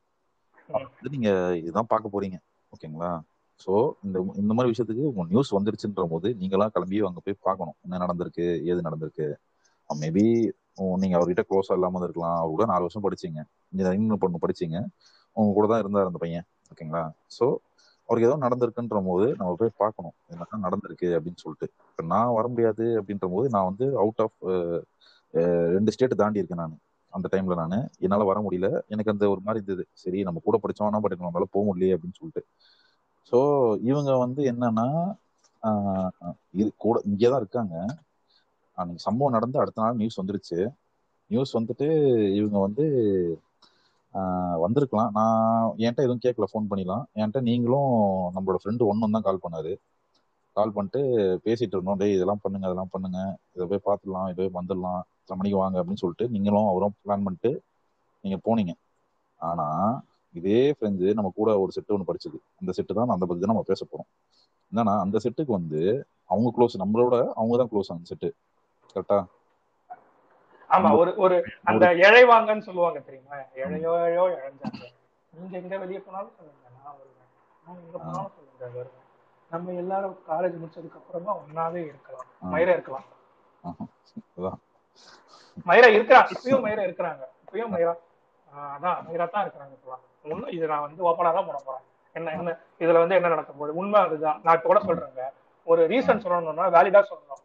நீங்க 1.11 1.57
இதுதான் 1.57 1.87
பார்க்க 1.89 2.21
போறீங்க 2.21 2.39
ஓகேங்களா? 2.73 3.21
ஸோ 3.65 3.73
இந்த 4.07 4.19
இந்த 4.43 4.53
மாதிரி 4.57 4.71
விஷயத்துக்கு 4.73 5.05
உங்க 5.11 5.25
நியூஸ் 5.33 5.51
வந்துருச்சுன்ற 5.57 6.05
போது 6.13 6.29
நீங்களாம் 6.43 6.73
கிளம்பி 6.77 6.99
அங்க 7.09 7.21
போய் 7.27 7.37
பார்க்கணும். 7.49 7.77
என்ன 7.85 7.99
நடந்திருக்கு? 8.05 8.47
ஏது 8.71 8.81
நடந்திருக்கு? 8.89 9.27
மேபி 9.91 10.25
நீங்க 11.03 11.15
அவர்கிட்ட 11.19 11.43
க்ளோஸா 11.49 11.75
இல்லாம 11.79 12.03
இருக்கலாம் 12.07 12.37
அவர் 12.41 12.53
கூட 12.55 12.67
நாலு 12.73 12.85
வருஷம் 12.87 13.05
படிச்சீங்க. 13.07 13.41
இன்ஜினியரிங் 13.73 14.07
பொண்ணு 14.23 14.45
படிச்சீங்க. 14.45 14.77
உங்க 15.37 15.51
கூட 15.59 15.67
தான் 15.73 15.83
இருந்தார் 15.83 16.09
அந்த 16.11 16.21
பையன். 16.25 16.47
ஓகேங்களா? 16.73 17.03
ஸோ 17.37 17.45
அவருக்கு 18.09 18.29
ஏதோ 18.29 18.37
நடந்திருக்குன்ற 18.45 19.01
போது 19.09 19.27
நம்ம 19.41 19.51
போய் 19.61 19.73
பார்க்கணும். 19.83 20.15
என்ன 20.33 20.61
நடந்திருக்கு 20.67 21.09
அப்படின்னு 21.17 21.41
சொல்லிட்டு. 21.45 21.67
இப்போ 21.91 22.05
நான் 22.13 22.33
வர 22.39 22.47
முடியாது 22.53 22.85
அப்படின்ற 23.01 23.27
போது 23.35 23.47
நான் 23.57 23.69
வந்து 23.71 23.87
அவுட் 24.03 24.23
ஆஃப் 24.25 24.39
ரெண்டு 25.77 25.93
ஸ்டேட் 25.95 26.21
தாண்டி 26.23 26.41
இருக்கேன் 26.43 26.63
நான். 26.63 26.75
அந்த 27.13 27.27
டைம்ல 27.33 27.55
நான். 27.63 27.77
என்னால் 28.07 28.29
வர 28.31 28.39
முடியல. 28.47 28.69
எனக்கு 28.95 29.13
அந்த 29.15 29.25
ஒரு 29.35 29.41
மாதிரி 29.47 29.61
இருந்தது. 29.61 29.85
சரி 30.03 30.19
நம்ம 30.29 30.43
கூட 30.49 30.59
படிச்சோம்னா 30.65 31.01
பட் 31.05 31.17
நம்மளால 31.21 31.49
போக 31.57 31.63
முடியலையே 31.69 31.95
அப்படின்னு 31.97 32.19
சொல்லிட்டு. 32.21 32.43
ஸோ 33.29 33.39
இவங்க 33.91 34.11
வந்து 34.25 34.41
என்னன்னா 34.53 34.87
இது 36.61 36.69
கூட 36.85 36.97
இங்கே 37.11 37.29
தான் 37.31 37.43
இருக்காங்க. 37.43 37.75
அன்னைக்கு 38.79 39.07
சம்பவம் 39.07 39.37
நடந்து 39.37 39.61
அடுத்த 39.63 39.83
நாள் 39.85 39.99
நியூஸ் 40.01 40.21
வந்துருச்சு. 40.21 40.59
நியூஸ் 41.31 41.57
வந்துட்டு 41.59 41.87
இவங்க 42.39 42.59
வந்து 42.67 42.85
வந்திருக்கலாம். 44.65 45.11
நான் 45.19 45.75
என்கிட்ட 45.83 46.07
எதுவும் 46.07 46.25
கேட்கல 46.25 46.47
ஃபோன் 46.53 46.69
பண்ணிடலாம் 46.71 47.05
என்கிட்ட 47.19 47.41
நீங்களும் 47.49 47.93
நம்மளோட 48.37 48.59
ஃப்ரெண்டு 48.63 48.89
ஒன்றும் 48.93 49.15
தான் 49.17 49.27
கால் 49.27 49.45
பண்ணாரு. 49.45 49.73
கால் 50.57 50.75
பண்ணிட்டு 50.77 51.01
பேசிட்டு 51.47 51.77
இருந்தோம். 51.77 51.99
டேய் 52.01 52.17
இதெல்லாம் 52.17 52.43
பண்ணுங்க 52.45 52.67
அதெல்லாம் 52.69 52.93
பண்ணுங்க. 52.95 53.19
இதை 53.57 53.67
போய் 53.73 53.87
பார்த்துடலாம் 53.89 54.29
இதை 54.31 54.39
போய் 54.41 54.57
வந்துடலாம். 54.59 55.03
இத்தனை 55.21 55.39
மணிக்கு 55.41 55.59
வாங்க 55.63 55.77
அப்படின்னு 55.81 56.03
சொல்லிட்டு 56.05 56.27
நீங்களும் 56.35 56.71
அவரும் 56.73 56.97
பிளான் 57.05 57.27
பண்ணிட்டு 57.27 57.53
நீங்கள் 58.25 58.43
போனீங்க. 58.47 58.73
ஆனால் 59.41 59.93
இதே 60.35 60.61
ஃப்ரெண்ட்ஸு 60.77 61.15
நம்ம 61.19 61.31
கூட 61.39 61.51
ஒரு 61.63 61.71
செட்டு 61.77 61.95
ஒன்று 61.95 62.09
படிச்சது. 62.09 62.39
அந்த 62.61 62.71
செட்டு 62.77 62.97
தான் 62.99 63.15
அந்த 63.15 63.25
பத்தி 63.27 63.41
தான் 63.43 63.53
நம்ம 63.55 63.67
பேச 63.71 63.83
போறோம். 63.85 64.09
என்னன்னா 64.73 64.95
அந்த 65.05 65.17
செட்டுக்கு 65.25 65.53
வந்து 65.59 65.81
அவங்க 66.33 66.49
க்ளோஸ் 66.57 66.83
நம்மளோட 66.83 67.15
அவங்க 67.39 67.55
தான் 67.61 67.71
க்ளோஸ் 67.73 67.93
அந்த 67.95 68.07
செட்டு 68.13 68.29
கரெக்டா 68.95 69.19
ஆமா 70.71 70.91
ஒரு 71.01 71.13
ஒரு 71.25 71.37
அந்த 71.71 71.85
இழைவாங்கன்னு 72.07 72.67
சொல்லுவாங்க 72.67 72.99
தெரியுமா? 73.07 73.37
இழையோ 73.61 73.93
இழையோ 74.01 74.25
இழைஞ்சாங்க. 74.35 74.83
நீங்க 75.33 75.55
எங்க 75.63 75.75
வெளியே 75.83 76.01
போனாலும் 76.05 76.37
சொல்லுங்க 76.39 76.69
நான் 76.77 76.95
வருவேன். 76.99 77.31
நான் 77.65 77.81
எங்க 77.85 77.97
போனாலும் 78.05 78.35
சொல்லுங்க 78.37 78.69
வருவேன். 78.79 78.97
நம்ம 79.51 79.73
எல்லாரும் 79.83 80.15
காலேஜ் 80.29 80.61
முடிச்சதுக்கு 80.61 81.01
அப்புறமா 81.01 81.33
ஒன்னாவே 81.41 81.81
இருக்கலாம். 81.91 82.29
மயிரா 82.53 82.75
இருக்கலாம். 82.77 83.07
மயிரா 85.71 85.89
இருக்கிறா 85.97 86.21
இப்பயும் 86.35 86.65
மயிரா 86.67 86.85
இருக்கிறாங்க. 86.89 87.25
இப்பயும் 87.45 87.73
மயிரா. 87.75 87.95
அதான் 88.75 89.01
மயிரா 89.09 89.27
தான் 89.35 89.45
இருக்கிறாங்க 89.47 89.75
இப்பலாம். 89.79 90.05
உண்மை 90.25 90.49
இது 90.57 90.67
நான் 90.73 90.87
வந்து 90.87 91.07
ஓப்பனா 91.09 91.31
தான் 91.37 91.49
போட 91.49 91.59
போறேன். 91.67 91.85
என்ன 92.17 92.33
என்ன 92.37 92.53
இதுல 92.85 93.01
வந்து 93.03 93.17
என்ன 93.19 93.31
நடக்க 93.35 93.51
போகுது? 93.53 93.73
உண்மை 93.81 93.99
அதுதான். 94.07 94.39
நான் 94.45 94.57
இப்ப 94.59 94.69
கூட 94.71 94.81
சொல்றேங்க. 94.87 95.25
ஒரு 95.71 95.83
ரீசன் 95.93 96.23
சொல்லணும்னா 96.25 96.67
வேலிடா 96.77 97.03
சொல்லணும். 97.11 97.43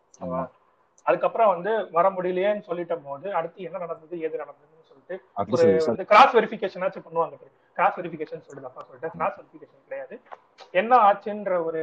அதுக்கப்புறம் 1.07 1.51
வந்து 1.53 1.71
வர 1.95 2.05
முடியலையேன்னு 2.15 2.67
சொல்லிட்ட 2.67 2.95
போது 3.07 3.27
அடுத்து 3.39 3.65
என்ன 3.67 3.81
நடந்தது 3.83 4.15
ஏது 4.25 4.35
நடந்ததுன்னு 4.43 4.87
சொல்லிட்டு 4.89 5.15
ஒரு 5.55 5.65
வந்து 5.89 6.05
கிராஸ் 6.11 6.35
வெரிஃபிகேஷனாச்சும் 6.37 7.05
பண்ணுவாங்க. 7.07 7.35
கிராஸ் 7.77 7.97
வெரிஃபிகேஷன் 7.99 8.45
சொல்லிட்டு 8.47 8.69
அப்பா 8.69 8.85
சொல்லிட்டு 8.87 9.11
கிராஸ் 9.17 9.35
வெரிஃபிகேஷன் 9.39 9.85
கிடையாது. 9.87 10.15
என்ன 10.81 10.91
ஆச்சுன்ற 11.07 11.51
ஒரு 11.67 11.81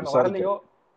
விசாரிக்கிறது. 0.00 0.16
வரலையோ 0.18 0.54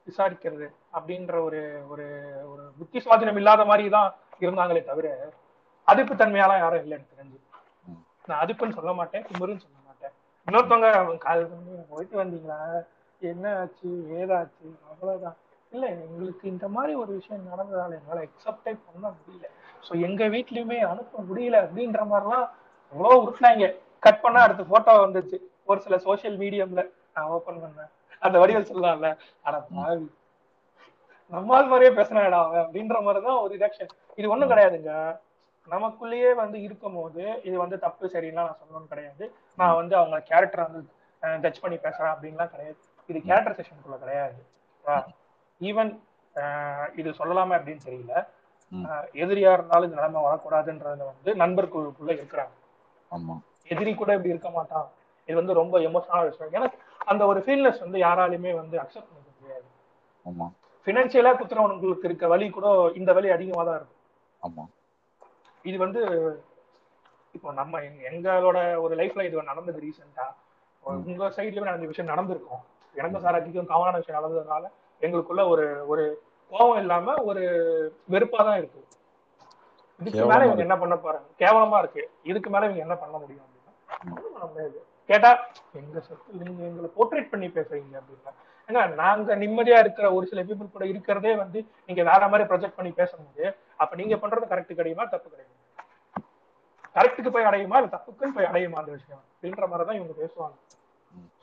விசாரிக்கிறது 0.07 0.67
அப்படின்ற 0.97 1.35
ஒரு 1.47 1.61
ஒரு 1.91 2.05
ஒரு 2.51 2.63
புத்தி 2.79 2.99
சுவாதீனம் 3.05 3.39
இல்லாத 3.41 3.65
மாதிரி 3.71 3.85
தான் 3.97 4.09
இருந்தாங்களே 4.45 4.83
தவிர 4.91 5.07
அதிப்பு 5.87 6.13
தன்மையாலாம் 6.21 6.61
யாரும் 6.63 6.83
இல்லை 6.83 6.95
எனக்கு 6.97 7.15
தெரிஞ்சு. 7.15 7.39
நான் 8.25 8.39
அதுக்குன்னு 8.39 8.73
சொல்ல 8.73 8.93
மாட்டேன் 8.93 9.23
குமருன்னு 9.23 9.63
சொல்ல 9.63 9.77
மாட்டேன். 9.85 10.13
இன்னொருத்தவங்க 10.47 10.93
அவங்க 10.93 11.17
கால் 11.17 11.49
பண்ணி 11.49 11.83
போயிட்டு 11.89 12.23
வந்தீங்களா? 12.23 12.59
என்ன 13.21 13.59
ஆச்சு? 13.59 13.89
ஏதாச்சு? 14.19 14.67
அவ்வளவுதான். 14.89 15.37
இல்ல 15.71 15.87
எங்களுக்கு 15.87 16.47
இந்த 16.47 16.67
மாதிரி 16.67 16.95
ஒரு 16.95 17.13
விஷயம் 17.13 17.49
நடந்ததால 17.51 17.97
எங்களால 17.99 18.27
எக்ஸப்டே 18.27 18.77
பண்ண 18.85 19.13
முடியல. 19.17 19.45
சோ 19.87 20.01
எங்க 20.01 20.27
வீட்லயுமே 20.27 20.79
அனுப்ப 20.79 21.23
முடியல 21.29 21.61
அப்படின்ற 21.65 22.01
மாதிரிலாம் 22.11 22.47
அவ்வளவு 22.93 23.23
உருட்டினாங்க. 23.23 23.67
கட் 23.99 24.21
பண்ணா 24.21 24.41
அடுத்த 24.41 24.63
போட்டோ 24.63 25.05
வந்துச்சு 25.05 25.37
ஒரு 25.65 25.81
சில 25.81 25.95
சோசியல் 25.97 26.37
மீடியம்ல 26.37 26.89
நான் 27.13 27.25
ஓபன் 27.25 27.61
பண்ணேன். 27.63 27.91
அந்த 28.19 28.39
வடிவல் 28.39 28.69
சொல்லலாம்ல 28.71 29.17
அட 29.41 29.57
பாவி. 29.59 30.07
நம்மால் 31.31 31.67
மாதிரியே 31.67 31.91
பேசுனாடா 31.95 32.39
அவன் 32.45 32.63
அப்படின்ற 32.65 33.01
மாதிரிதான் 33.01 33.39
ஒரு 33.39 33.57
ரிடக்ஷன் 33.57 33.91
இது 34.15 34.29
ஒண்ணும் 34.29 34.49
கிடையாதுங்க. 34.49 35.19
நமக்குள்ளேயே 35.69 36.31
வந்து 36.35 36.61
இருக்கும் 36.61 36.93
போது 36.93 37.23
இது 37.43 37.57
வந்து 37.57 37.77
தப்பு 37.79 38.05
சரின்னா 38.13 38.41
நான் 38.41 38.57
சொல்லணும்னு 38.61 38.91
கிடையாது. 38.93 39.25
நான் 39.59 39.75
வந்து 39.75 39.95
அவங்க 39.95 40.17
கேரக்டரை 40.29 40.63
வந்து 40.67 40.81
ஜட்ஜ் 41.43 41.59
பண்ணி 41.63 41.77
பேசுறேன் 41.77 42.13
அப்படின்லாம் 42.13 42.53
கிடையாது. 42.53 42.77
இது 43.09 43.19
கேரக்டர் 43.29 43.57
செஷனுக்குள்ள 43.59 43.97
கிடையாது. 44.03 44.39
ஈவன் 45.61 45.91
இது 46.99 47.09
சொல்லலாமா 47.19 47.55
அப்படின்னு 47.57 47.85
தெரியல. 47.89 48.13
எதிரியா 49.23 49.51
இருந்தாலும் 49.55 49.87
இந்த 49.89 49.97
நிலைமை 49.99 50.21
வரக்கூடாதுன்றதுல 50.27 51.07
வந்து 51.11 51.31
நண்பர்களுக்குள்ள 51.43 52.11
இருக்கிறாங்க. 52.19 52.55
ஆமா. 53.11 53.35
எதிரி 53.73 53.91
கூட 53.95 54.11
இப்படி 54.17 54.33
இருக்க 54.33 54.49
மாட்டான். 54.49 54.87
இது 55.27 55.35
வந்து 55.39 55.53
ரொம்ப 55.61 55.75
எமோஷனல் 55.89 56.29
விஷயம். 56.29 56.53
ஏன்னா 56.57 56.69
அந்த 57.11 57.25
ஒரு 57.31 57.39
ஃபீல்னஸ் 57.45 57.83
வந்து 57.85 57.99
யாராலுமே 58.07 58.51
வந்து 58.61 58.75
அக்செப்ட் 58.83 59.09
பண்ணிக்க 59.09 59.31
முடியாது. 59.39 59.67
ஆமா. 60.29 60.47
பினான்சியலா 60.87 61.31
குத்துறவனுங்களுக்கு 61.39 62.07
இருக்க 62.09 62.27
வலி 62.27 62.49
கூட 62.49 62.67
இந்த 62.99 63.13
வலி 63.17 63.29
அதிகமா 63.37 63.63
தான் 63.63 63.77
இருக்கும். 63.79 64.01
ஆமா. 64.47 64.63
இது 65.63 65.77
வந்து 65.77 66.01
இப்போ 67.31 67.51
நம்ம 67.51 67.81
எங்க- 67.81 68.07
எங்களோட 68.09 68.79
ஒரு 68.79 68.95
லைஃப்ல 68.95 69.23
இது 69.23 69.43
நடந்தது 69.43 69.81
ரீசெண்டா. 69.81 70.25
உங்க 70.83 71.29
சைட்லயும் 71.29 71.63
நடந்த 71.63 71.85
விஷயம் 71.85 72.09
நடந்திருக்கும். 72.09 72.63
எனக்கு 72.95 73.19
சாராக்கிக்கும் 73.19 73.69
காமனான 73.69 73.95
விஷயம் 73.95 74.19
நடந்ததுனால 74.19 74.63
எங்களுக்குள்ள 75.01 75.47
ஒரு 75.47 75.87
ஒரு 75.87 76.03
கோபம் 76.51 76.77
இல்லாம 76.77 77.13
ஒரு 77.23 77.43
வெறுப்பா 78.11 78.37
தான் 78.39 78.57
இருக்கு. 78.57 78.81
இதுக்கு 79.99 80.25
மேல 80.25 80.45
இவங்க 80.45 80.61
என்ன 80.61 80.77
பண்ண 80.77 80.95
போறாங்க? 80.95 81.27
கேவலமா 81.39 81.77
இருக்கு. 81.79 82.03
இதுக்கு 82.23 82.49
மேல 82.49 82.65
இவங்க 82.65 82.81
என்ன 82.81 82.95
பண்ண 82.95 83.17
முடியும் 83.17 83.45
அப்படின்னா. 83.45 84.71
கேட்டா 85.09 85.31
எங்க 85.73 85.99
சொத்து 85.99 86.33
நீங்க 86.39 86.63
எங்களை 86.63 86.89
போர்ட்ரேட் 86.97 87.29
பண்ணி 87.29 87.47
பேசுறீங்க 87.47 88.01
அப்படின்னா 88.01 88.31
ஏங்க 88.71 88.95
நாங்க 88.97 89.35
நிம்மதியா 89.35 89.77
இருக்கிற 89.79 90.05
ஒரு 90.13 90.25
சில 90.27 90.41
பீப்புள் 90.43 90.73
கூட 90.73 90.85
இருக்கிறதே 90.91 91.33
வந்து 91.35 91.59
நீங்க 91.87 92.01
வேற 92.03 92.21
மாதிரி 92.27 92.49
ப்ரொஜெக்ட் 92.49 92.77
பண்ணி 92.77 92.91
பேசும்போது 92.91 93.45
அப்ப 93.77 93.95
நீங்க 93.95 94.15
பண்றது 94.15 94.51
கரெக்ட் 94.51 94.79
கிடையுமா 94.79 95.05
தப்பு 95.05 95.27
கிடையாது? 95.29 95.55
கரெக்டுக்கு 96.95 97.31
போய் 97.31 97.47
அடையுமா 97.49 97.77
இல்ல 97.79 97.89
தப்புக்குன்னு 97.91 98.35
போய் 98.37 98.49
அடையுமா 98.49 98.79
அந்த 98.81 98.91
விஷயம்? 98.91 99.23
அப்படின்ற 99.27 99.65
மாதிரிதான் 99.69 99.99
இவங்க 99.99 100.13
பேசுவாங்க. 100.21 100.55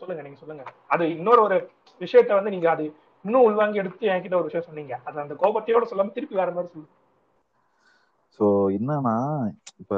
சொல்லுங்க 0.00 0.22
நீங்க 0.22 0.38
சொல்லுங்க. 0.38 0.64
அது 0.88 1.04
இன்னொரு 1.16 1.40
ஒரு 1.42 1.56
விஷயத்த 2.00 2.32
வந்து 2.34 2.50
நீங்க 2.50 2.68
அது 2.70 2.84
இன்னும் 3.24 3.46
உள்வாங்கி 3.46 3.78
எடுத்து 3.78 4.12
என்கிட்ட 4.12 4.36
ஒரு 4.36 4.48
விஷயம் 4.50 4.68
சொன்னீங்க. 4.68 4.94
அது 5.04 5.16
அந்த 5.20 5.34
கோபத்தையோட 5.42 5.86
சொல்லாம 5.90 6.14
திருப்பி 6.16 6.36
வேற 6.36 6.50
மாதிரி 6.50 6.72
சொல்லுங்க 6.72 6.94
சோ 8.40 8.46
என்னன்னா 8.76 9.14
இப்ப 9.82 9.94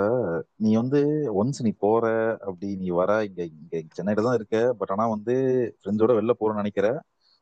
நீ 0.57 0.71
வந்து 0.77 1.01
ஒன்ஸ் 1.35 1.62
நீ 1.62 1.73
போற 1.79 2.05
அப்படி 2.47 2.69
நீ 2.77 2.88
வர 2.90 3.11
இங்க 3.25 3.43
இங்க 3.53 3.83
சென்னையில 3.90 4.25
தான் 4.27 4.38
இருக்க 4.38 4.59
பட் 4.81 4.90
ஆனா 4.90 5.07
வந்து 5.09 5.35
ஃப்ரெண்ட்ஸோட 5.79 6.14
வெளில 6.19 6.35
போறேன்னு 6.35 6.62
நினைக்கிற. 6.62 6.88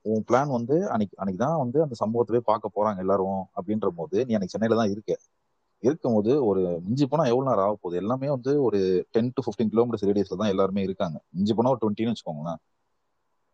உன் 0.09 0.25
பிளான் 0.29 0.51
வந்து 0.57 0.77
அன்னைக்கு 0.93 1.17
அன்னைக்கு 1.21 1.41
தான் 1.43 1.61
வந்து 1.63 1.79
அந்த 1.85 1.95
சம்பவத்தை 2.01 2.33
போய் 2.35 2.49
பார்க்க 2.51 2.77
போறாங்க 2.77 3.03
எல்லாரும் 3.05 3.43
அப்படின்ற 3.57 3.89
போது 3.99 4.17
நீ 4.27 4.35
அன்னைக்கு 4.35 4.55
சென்னையில 4.55 4.79
தான் 4.81 4.93
இருக்க. 4.95 5.13
இருக்கும்போது 5.83 6.33
ஒரு 6.47 6.63
மிஞ்சி 6.87 7.05
போனா 7.07 7.25
எவ்வளவு 7.27 7.49
நேரம் 7.49 7.67
ஆக 7.67 7.77
போகுது? 7.77 7.97
எல்லாமே 7.97 8.29
வந்து 8.37 8.53
ஒரு 8.67 8.79
டென் 9.15 9.33
டு 9.37 9.43
ஃபிஃப்டீன் 9.45 9.71
கிலோமீட்டர்ஸ் 9.73 10.07
ரேடியஸ்ல 10.09 10.39
தான் 10.41 10.53
எல்லாருமே 10.55 10.83
இருக்காங்க. 10.83 11.17
மிஞ்சி 11.35 11.55
போனா 11.55 11.73
ஒரு 11.75 11.81
டுவெண்ட்டின்னு 11.83 12.13
வச்சுக்கோங்களேன். 12.15 12.61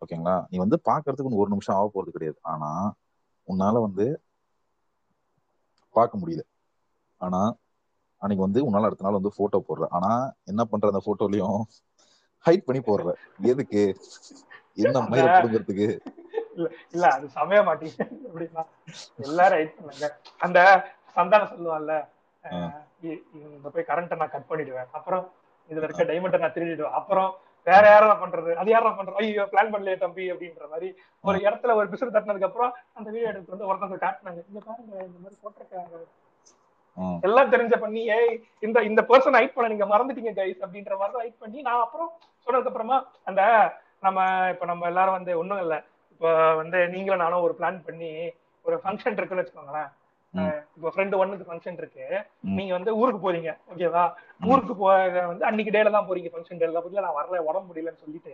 ஓகேங்களா? 0.03 0.37
நீ 0.51 0.57
வந்து 0.59 0.77
பாக்குறதுக்கு 0.88 1.43
ஒரு 1.43 1.51
நிமிஷம் 1.51 1.77
ஆக 1.77 1.88
போறது 1.95 2.14
கிடையாது. 2.17 2.38
ஆனா 2.45 2.71
உன்னால 3.49 3.81
வந்து 3.81 4.07
பார்க்க 5.95 6.19
முடியல. 6.19 6.43
ஆனா 7.21 7.40
அன்னைக்கு 8.23 8.47
வந்து 8.47 8.61
உன்னால 8.67 8.88
அடுத்த 8.88 9.07
நாள் 9.07 9.19
வந்து 9.19 9.33
போட்டோ 9.38 9.59
போடுற. 9.69 9.85
ஆனா 9.97 10.11
என்ன 10.45 10.62
பண்ற 10.64 10.93
அந்த 10.93 11.03
போட்டோலயும் 11.07 11.61
ஹைட் 12.45 12.67
பண்ணி 12.67 12.81
போடுற. 12.83 13.11
எதுக்கு? 13.53 13.83
என்ன 14.79 15.01
மயிரை 15.11 15.29
புடுங்கிறதுக்கு 15.35 15.88
இல்ல 16.57 16.67
இல்ல 16.95 17.05
அது 17.17 17.27
சமய 17.38 17.61
மாட்டீங்க 17.69 18.01
அப்படின்னா 18.29 18.64
எல்லாரும் 19.27 19.59
ரைட் 19.59 19.79
பண்ணுங்க. 19.79 20.09
அந்த 20.47 20.59
சந்தானம் 21.17 21.53
சொல்லுவான்ல 21.55 21.95
இந்த 23.57 23.69
போய் 23.75 23.88
கரண்ட்டை 23.90 24.17
நான் 24.21 24.35
கட் 24.35 24.51
பண்ணிடுவேன். 24.51 24.88
அப்புறம் 24.99 25.25
இதுல 25.71 25.87
இருக்க 25.87 26.05
டைமண்டை 26.11 26.38
நான் 26.45 26.57
திருடிடுவேன். 26.57 26.97
அப்புறம் 27.01 27.31
வேற 27.67 27.85
யாரா 27.93 28.14
பண்றது? 28.23 28.51
அது 28.61 28.71
யாரா 28.73 28.90
பண்றது? 28.97 29.19
ஐயோ 29.21 29.45
பிளான் 29.53 29.71
பண்ணலையே 29.75 29.97
தம்பி 30.03 30.25
அப்படின்ற 30.33 30.67
மாதிரி 30.73 30.88
ஒரு 31.25 31.38
இடத்துல 31.47 31.77
ஒரு 31.81 31.87
பிசுறு 31.93 32.14
தட்டினதுக்கு 32.17 32.49
அப்புறம் 32.49 32.73
அந்த 32.99 33.07
வீடியோ 33.14 33.31
எடுத்து 33.31 33.55
வந்து 33.55 33.69
ஒருத்தவங்க 33.71 33.99
காட்டினாங்க. 34.03 34.43
இங்க 34.51 34.61
பாருங்க 34.67 34.93
இந்த 35.09 35.19
மாதிரி 35.23 35.37
போட்டிருக்காங்க. 35.45 36.03
எல்லாம் 37.27 37.53
தெரிஞ்ச 37.55 37.75
பண்ணி 37.85 38.03
ஏய் 38.17 38.35
இந்த 38.67 38.79
இந்த 38.88 39.01
பர்சன் 39.11 39.37
ஹைட் 39.38 39.55
பண்ண 39.55 39.71
நீங்க 39.73 39.87
மறந்துட்டீங்க 39.93 40.33
கைஸ் 40.40 40.61
அப்படின்ற 40.64 40.97
மாதிரி 41.01 41.19
ஹைட் 41.23 41.40
பண்ணி 41.45 41.59
நான் 41.69 41.85
அப்புறம் 41.87 42.11
சொன்னதுக்கு 42.47 42.71
அப்புறமா 42.73 42.99
அந்த 43.31 43.43
நம்ம 44.07 44.21
இப்ப 44.53 44.67
நம்ம 44.71 44.87
எல்லாரும் 44.93 45.17
வந்து 45.19 45.33
ஒண்ணும் 45.40 45.62
இல்ல. 45.64 45.75
இப்போ 46.14 46.31
வந்து 46.61 46.79
நீங்களும் 46.94 47.22
நானும் 47.24 47.44
ஒரு 47.46 47.55
பிளான் 47.61 47.85
பண்ணி 47.87 48.11
ஒரு 48.64 48.77
ஃபங்க்ஷன் 48.83 49.16
இருக்குன்னு 49.18 49.42
வச்சுக்கோங்களேன். 49.42 49.90
இப்போ 50.77 50.88
ஃப்ரெண்டு 50.94 51.18
ஒன்னுக்கு 51.22 51.46
ஃபங்க்ஷன் 51.48 51.77
இருக்கு. 51.81 52.05
நீங்க 52.57 52.72
வந்து 52.77 52.92
ஊருக்கு 53.00 53.20
போறீங்க 53.24 53.50
ஓகேவா 53.72 54.05
ஊருக்கு 54.50 54.74
போக 54.81 54.92
வந்து 55.31 55.44
அன்னைக்கு 55.48 55.74
டேல 55.77 55.92
தான் 55.96 56.09
போறீங்க 56.09 56.31
ஃபங்க்ஷன் 56.33 56.61
டேல 56.62 56.72
தான் 56.77 57.07
நான் 57.07 57.18
வரல 57.18 57.42
உடம்பு 57.48 57.68
முடியலன்னு 57.70 58.03
சொல்லிட்டு 58.05 58.33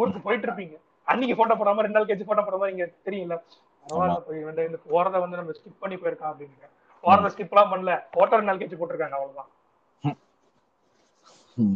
ஊருக்கு 0.00 0.20
போயிட்டு 0.26 0.46
இருப்பீங்க. 0.48 0.76
அன்னைக்கு 1.06 1.36
போட்டோ 1.38 1.54
போடாம 1.60 1.84
ரெண்டு 1.86 1.98
நாள் 1.98 2.08
கழிச்சு 2.08 2.28
போட்டோ 2.30 2.44
போடாம 2.48 2.68
நீங்க 2.72 2.86
தெரியல 3.08 3.36
பரவாயில்ல 3.84 4.18
போய் 4.26 4.48
வந்து 4.48 4.66
இந்த 4.68 4.78
போறத 4.90 5.20
வந்து 5.24 5.38
நம்ம 5.40 5.54
ஸ்கிப் 5.58 5.82
பண்ணி 5.84 5.96
போயிருக்கோம் 6.02 6.32
அப்படின்னு. 6.32 6.68
போறத 7.04 7.30
ஸ்கிப் 7.34 7.54
எல்லாம் 7.54 7.72
பண்ணல. 7.72 7.92
போட்டோ 8.16 8.34
ரெண்டு 8.38 8.50
நாள் 8.50 8.60
கழிச்சு 8.60 8.80
போட்டிருக்காங்க 8.80 9.18
அவ்வளவுதான். 9.18 9.50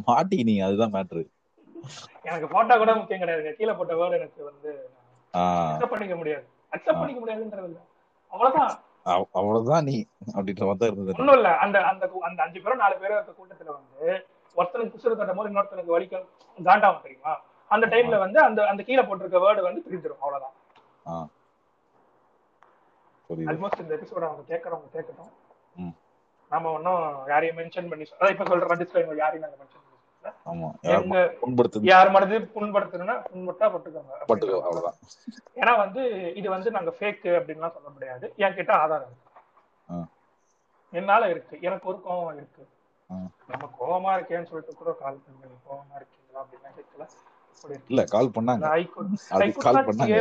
மாட்டி 0.09 0.39
நீ 0.49 0.55
அதுதான் 0.67 0.95
மேட்ரு 0.97 1.23
எனக்கு 2.29 2.49
போட்டோ 2.55 2.75
கூட 2.81 2.91
முக்கியம் 2.99 3.23
கிடையாதுங்க. 3.23 3.53
கீழே 3.59 3.73
போட்ட 3.79 3.95
வேர்டு 4.01 4.19
எனக்கு 4.21 4.43
வந்து 4.51 4.71
அக்செப்ட் 5.35 5.87
பண்ணிக்க 5.87 6.17
முடியாது. 6.17 6.45
அக்செப்ட் 6.73 7.01
பண்ணிக்க 7.01 7.21
முடியாதுன்றது 7.23 7.65
இல்ல. 7.65 7.81
அவ்வளவுதான். 8.33 8.73
அவ்- 9.07 9.29
அவ்வளவுதான் 9.33 9.85
நீ 9.85 9.97
அப்படின்ற 10.33 10.63
மாதிரி 10.63 10.79
தான் 10.79 10.91
இருந்தது. 10.91 11.15
ஒண்ணும் 11.19 11.35
இல்ல. 11.35 11.57
அந்த 11.57 11.79
அந்த 11.85 12.43
அஞ்சு 12.43 12.63
பேரும் 12.63 12.79
நாலு 12.79 12.97
பேரும் 12.97 13.37
கூட்டத்துல 13.41 13.71
வந்து 13.71 14.25
ஒருத்தனுக்கு 14.57 14.93
குசுறு 14.93 15.17
தட்ட 15.17 15.33
போது 15.33 15.51
இன்னொருத்தனுக்கு 15.51 15.95
வலிக்க 15.97 16.17
காண்டாவும் 16.59 17.03
தெரியுமா? 17.03 17.33
அந்த 17.71 17.87
டைம்ல 17.87 18.19
வந்து 18.19 18.41
அந்த 18.41 18.67
அந்த 18.67 18.83
கீழே 18.83 19.03
போட்டிருக்க 19.03 19.39
வேர்டு 19.39 19.63
வந்து 19.63 19.83
பிரிஞ்சிடும் 19.87 20.21
அவ்வளவுதான். 20.21 20.57
ஆல்மோஸ்ட் 23.49 23.81
இந்த 23.81 23.95
எபிசோட 23.97 24.25
அவங்க 24.25 24.45
கேட்கறவங்க 24.49 24.89
கேட்கட்டும். 24.93 25.33
நாம 26.51 26.71
ஒன்னும் 26.73 27.03
யாரையும் 27.27 27.57
மென்ஷன் 27.57 27.89
பண்ணி 27.89 28.05
அதான் 28.19 28.31
இப்ப 28.31 28.45
சொல்ற 28.45 28.77
டிஸ்கிளைமர் 28.77 29.17
யாரையும் 29.17 29.41
நாங்க 29.41 29.57
மென்ஷன் 29.57 29.87
யார் 31.93 32.11
மனது 32.11 32.37
புண்பட்டா 32.55 33.67
பட்டுக்கோங்க. 33.75 34.15
பட்டுக்கோ 34.31 34.59
அவ்வளவுதான். 34.69 34.99
ஏன்னா 35.61 35.77
வந்து 35.85 36.03
இது 36.35 36.51
வந்து 36.51 36.71
நாங்க 36.77 36.93
ஃபேக் 37.01 37.27
அப்படின்லாம் 37.39 37.77
சொல்ல 37.77 37.89
முடியாது. 37.89 38.33
என் 38.37 38.55
கிட்ட 38.55 38.73
ஆதாரம். 38.85 39.17
என்னால 41.01 41.29
இருக்கு. 41.35 41.59
எனக்கு 41.61 41.89
ஒரு 41.89 42.01
கோவம் 42.09 42.37
இருக்கு. 42.41 42.65
நம்ம 43.51 43.65
கோவமா 43.81 44.11
இருக்கேன்னு 44.19 44.51
சொல்லிட்டு 44.51 44.75
கூட 44.81 44.93
கால் 45.03 45.23
பண்ணி 45.25 45.55
கோவமா 45.69 45.95
இருக்கீங்களா? 46.01 46.41
அப்படின்னா 46.45 46.71
கேட்கல. 46.79 47.07
இல்ல 47.89 48.05
கால் 48.05 48.35
பண்ணாங்க. 48.37 48.65
Could 48.65 49.57
call 49.65 49.75
not 49.77 49.85
be 49.85 49.91
பண்ணாங்க. 49.91 50.17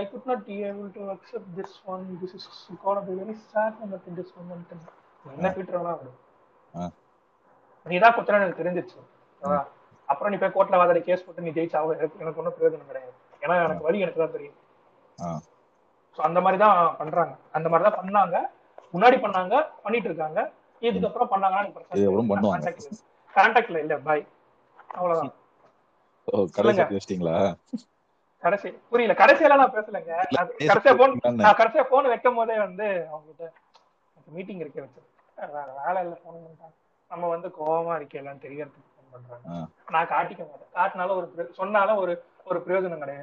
I 0.00 0.04
could 0.12 0.26
not 0.30 0.40
be 0.48 0.56
able 0.70 0.88
to 0.96 1.02
accept 1.14 1.46
this 1.58 1.72
one. 1.92 2.18
This 2.22 2.32
is 2.38 2.46
gonna 2.84 3.02
be 3.08 3.14
very 3.20 3.36
sad 3.52 3.72
moment 3.80 4.08
in 4.10 4.16
this 4.16 4.30
moment. 4.38 4.70
என்ன 5.36 5.50
வேணா 5.58 5.82
வரும். 5.82 6.18
நீ 7.86 7.98
தான் 7.98 8.14
குத்துற 8.16 8.34
எனக்கு 8.40 8.60
தெரிஞ்சிச்சு 8.62 8.98
ஓகேவா 9.44 9.60
அப்புறம் 10.08 10.30
நீ 10.32 10.36
போய் 10.40 10.54
கோர்ட்ல 10.54 10.78
வாதாடி 10.80 11.00
கேஸ் 11.06 11.24
போட்டு 11.24 11.44
நீ 11.46 11.50
ஜெயிச்சாவ 11.56 11.92
எனக்கு 11.98 12.20
எனக்கு 12.22 12.40
ஒன்றும் 12.40 12.56
பிரயோஜனம் 12.58 12.90
கிடையாது. 12.90 13.12
ஏன்னா 13.42 13.54
எனக்கு 13.66 13.86
வழி 13.86 13.98
எனக்கு 14.04 14.22
தான் 14.22 14.34
தெரியும். 14.36 14.58
சோ 16.18 16.20
அந்த 16.28 16.40
மாதிரி 16.44 16.58
தான் 16.64 16.76
பண்றாங்க. 17.00 17.32
அந்த 17.56 17.68
மாதிரி 17.70 17.84
தான் 17.86 17.98
பண்ணாங்க. 18.00 18.36
முன்னாடி 18.94 19.16
பண்ணாங்க 19.24 19.54
பண்ணிட்டு 19.84 20.08
இருக்காங்க. 20.10 20.40
இதுக்கப்புறம் 20.82 21.30
பண்ணாங்கன்னா 21.32 22.72
கான்டாக்ட்ல 23.34 23.78
இல்ல. 23.84 23.94
பாய் 24.08 24.24
அவ்வளவுதான். 24.98 25.32
கடைசி 28.44 28.68
புரியல. 28.92 29.14
கடைசியெல்லாம் 29.20 29.62
நான் 29.62 29.76
பேசலங்க. 29.76 30.14
கடைசியா 30.70 30.94
போன் 31.00 31.14
நான் 31.44 31.58
கடைசியா 31.60 31.84
போன் 31.92 32.10
வைக்கும் 32.12 32.38
போதே 32.38 32.56
வந்து 32.66 32.86
அவங்க 33.10 33.26
கிட்ட 33.30 33.44
மீட்டிங் 34.36 34.62
இருக்க 34.64 34.78
வச்சு. 34.84 35.00
வேலை 35.84 35.98
இல்ல 36.04 36.14
போன் 36.24 36.42
பண்ணிட்டாங்க 36.42 36.74
நம்ம 37.10 37.28
வந்து 37.34 37.48
கோபமா 37.58 37.94
இருக்கேன் 38.00 38.44
தெரியறதுக்கு. 38.46 38.90
பண்றாங்க. 39.14 39.48
நான் 39.94 40.12
காட்டிக்க 40.14 40.42
மாட்டேன். 40.50 40.72
காட்டினாலும் 40.78 41.18
ஒரு 41.18 41.50
சொன்னாலும் 41.52 42.00
ஒரு 42.04 42.14
ஒரு 42.44 42.58
பிரயோஜனம் 42.66 42.98
கிடையாது. 42.98 43.22